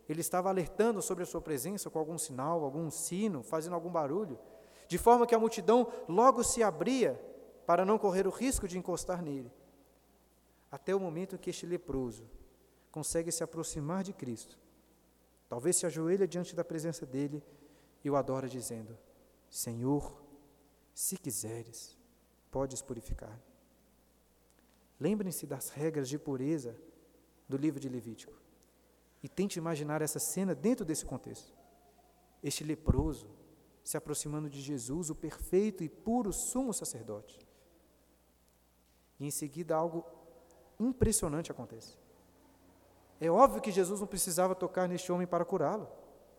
ele 0.08 0.22
estava 0.22 0.48
alertando 0.48 1.02
sobre 1.02 1.24
a 1.24 1.26
sua 1.26 1.42
presença 1.42 1.90
com 1.90 1.98
algum 1.98 2.16
sinal, 2.16 2.64
algum 2.64 2.90
sino, 2.90 3.42
fazendo 3.42 3.74
algum 3.74 3.90
barulho, 3.90 4.38
de 4.88 4.96
forma 4.96 5.26
que 5.26 5.34
a 5.34 5.38
multidão 5.38 5.92
logo 6.08 6.42
se 6.42 6.62
abria 6.62 7.20
para 7.66 7.84
não 7.84 7.98
correr 7.98 8.26
o 8.26 8.30
risco 8.30 8.66
de 8.66 8.78
encostar 8.78 9.22
nele. 9.22 9.52
Até 10.70 10.94
o 10.94 11.00
momento 11.00 11.36
em 11.36 11.38
que 11.38 11.50
este 11.50 11.66
leproso 11.66 12.28
consegue 12.90 13.30
se 13.30 13.44
aproximar 13.44 14.02
de 14.02 14.12
Cristo, 14.12 14.58
talvez 15.48 15.76
se 15.76 15.86
ajoelha 15.86 16.26
diante 16.26 16.54
da 16.54 16.64
presença 16.64 17.04
dele 17.04 17.42
e 18.04 18.10
o 18.10 18.16
adora 18.16 18.48
dizendo: 18.48 18.96
Senhor, 19.50 20.22
se 20.94 21.16
quiseres, 21.16 21.96
podes 22.50 22.82
purificar. 22.82 23.38
Lembrem-se 24.98 25.46
das 25.46 25.70
regras 25.70 26.08
de 26.08 26.18
pureza 26.18 26.76
do 27.48 27.56
livro 27.56 27.80
de 27.80 27.88
Levítico 27.88 28.34
e 29.22 29.28
tente 29.28 29.58
imaginar 29.58 30.02
essa 30.02 30.18
cena 30.18 30.54
dentro 30.54 30.84
desse 30.84 31.04
contexto. 31.04 31.52
Este 32.42 32.64
leproso 32.64 33.28
se 33.82 33.96
aproximando 33.96 34.48
de 34.48 34.60
Jesus, 34.60 35.10
o 35.10 35.14
perfeito 35.14 35.82
e 35.82 35.88
puro 35.88 36.32
sumo 36.32 36.72
sacerdote. 36.72 37.38
E 39.22 39.26
em 39.26 39.30
seguida 39.30 39.76
algo 39.76 40.04
impressionante 40.80 41.52
acontece. 41.52 41.96
É 43.20 43.30
óbvio 43.30 43.62
que 43.62 43.70
Jesus 43.70 44.00
não 44.00 44.06
precisava 44.06 44.52
tocar 44.52 44.88
neste 44.88 45.12
homem 45.12 45.28
para 45.28 45.44
curá-lo. 45.44 45.88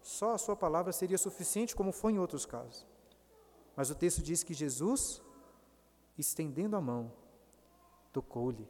Só 0.01 0.33
a 0.33 0.37
sua 0.37 0.55
palavra 0.55 0.91
seria 0.91 1.17
suficiente, 1.17 1.73
como 1.73 1.93
foi 1.93 2.11
em 2.11 2.19
outros 2.19 2.45
casos. 2.45 2.85
Mas 3.73 3.89
o 3.89 3.95
texto 3.95 4.21
diz 4.21 4.43
que 4.43 4.53
Jesus 4.53 5.21
estendendo 6.17 6.75
a 6.75 6.81
mão, 6.81 7.11
tocou-lhe. 8.11 8.67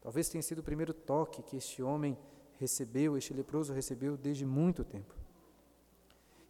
Talvez 0.00 0.28
tenha 0.28 0.42
sido 0.42 0.58
o 0.58 0.64
primeiro 0.64 0.92
toque 0.92 1.40
que 1.42 1.56
este 1.56 1.82
homem 1.82 2.18
recebeu, 2.58 3.16
este 3.16 3.32
leproso 3.32 3.72
recebeu 3.72 4.16
desde 4.16 4.44
muito 4.44 4.84
tempo. 4.84 5.14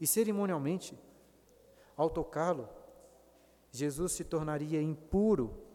E 0.00 0.06
cerimonialmente, 0.06 0.98
ao 1.94 2.08
tocá-lo, 2.08 2.68
Jesus 3.70 4.12
se 4.12 4.24
tornaria 4.24 4.80
impuro. 4.80 5.67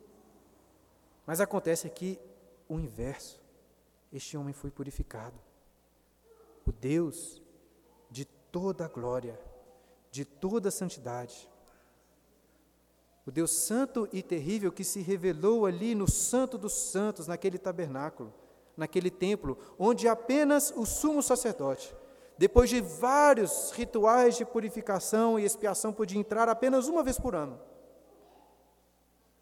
Mas 1.26 1.39
acontece 1.39 1.88
aqui 1.88 2.19
o 2.67 2.80
inverso. 2.80 3.41
Este 4.11 4.38
homem 4.38 4.53
foi 4.53 4.69
purificado. 4.69 5.36
O 6.65 6.71
Deus 6.71 7.41
de 8.09 8.26
toda 8.26 8.86
a 8.86 8.88
glória, 8.88 9.39
de 10.11 10.24
toda 10.24 10.69
a 10.69 10.71
santidade, 10.71 11.49
o 13.26 13.32
Deus 13.32 13.51
santo 13.51 14.07
e 14.11 14.21
terrível 14.21 14.71
que 14.71 14.84
se 14.84 15.01
revelou 15.01 15.65
ali 15.65 15.95
no 15.95 16.09
Santo 16.09 16.57
dos 16.57 16.74
Santos, 16.74 17.28
naquele 17.28 17.57
tabernáculo, 17.57 18.34
naquele 18.76 19.09
templo, 19.09 19.57
onde 19.80 20.07
apenas 20.07 20.74
o 20.76 20.86
sumo 20.86 21.24
sacerdote 21.24 21.95
depois 22.38 22.69
de 22.69 22.82
vários 22.82 23.71
rituais 23.71 24.36
de 24.36 24.45
purificação 24.45 25.39
e 25.39 25.45
expiação, 25.45 25.93
podia 25.93 26.19
entrar 26.19 26.49
apenas 26.49 26.88
uma 26.88 27.03
vez 27.03 27.19
por 27.19 27.36
ano. 27.36 27.59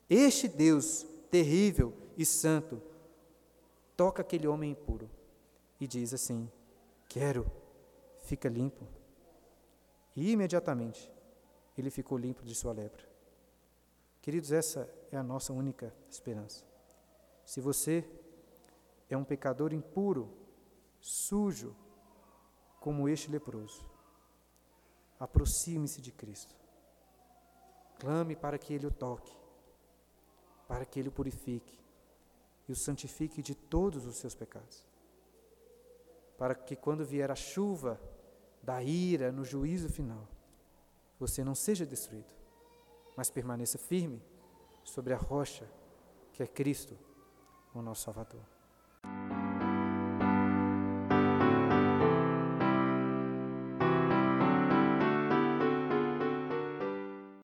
Este 0.10 0.48
Deus 0.48 1.06
terrível 1.32 1.94
e 2.18 2.26
santo 2.26 2.82
toca 3.96 4.22
aquele 4.22 4.48
homem 4.48 4.72
impuro 4.72 5.10
e 5.80 5.88
diz 5.88 6.14
assim: 6.14 6.52
Quero, 7.08 7.50
fica 8.20 8.50
limpo. 8.50 8.86
E 10.16 10.32
imediatamente 10.32 11.10
ele 11.78 11.90
ficou 11.90 12.18
limpo 12.18 12.44
de 12.44 12.54
sua 12.54 12.74
lepra. 12.74 13.10
Queridos, 14.22 14.52
essa 14.52 14.88
é 15.12 15.18
a 15.18 15.24
nossa 15.24 15.54
única 15.54 15.94
esperança. 16.10 16.66
Se 17.46 17.60
você 17.60 18.08
é 19.10 19.18
um 19.18 19.24
pecador 19.24 19.74
impuro, 19.74 20.30
sujo, 21.00 21.76
como 22.80 23.08
este 23.10 23.32
leproso, 23.32 23.86
aproxime-se 25.20 26.02
de 26.02 26.12
Cristo. 26.12 26.56
Clame 28.00 28.36
para 28.36 28.58
que 28.58 28.74
Ele 28.74 28.88
o 28.88 28.92
toque, 28.92 29.36
para 30.72 30.86
que 30.86 30.98
Ele 30.98 31.10
o 31.10 31.12
purifique 31.12 31.78
e 32.66 32.72
o 32.72 32.76
santifique 32.78 33.42
de 33.42 33.54
todos 33.54 34.06
os 34.06 34.16
seus 34.16 34.34
pecados. 34.34 34.88
Para 36.38 36.56
que 36.56 36.78
quando 36.78 37.04
vier 37.04 37.30
a 37.30 37.36
chuva 37.36 38.00
da 38.64 38.82
ira 38.82 39.34
no 39.34 39.44
juízo 39.44 39.90
final, 39.90 40.26
você 41.20 41.44
não 41.44 41.56
seja 41.56 41.86
destruído, 41.86 42.34
mas 43.18 43.30
permaneça 43.30 43.78
firme 43.78 44.24
sobre 44.82 45.14
a 45.14 45.18
rocha 45.18 45.70
que 46.32 46.42
é 46.42 46.48
Cristo, 46.48 46.98
o 47.74 47.82
nosso 47.82 48.04
Salvador. 48.04 48.51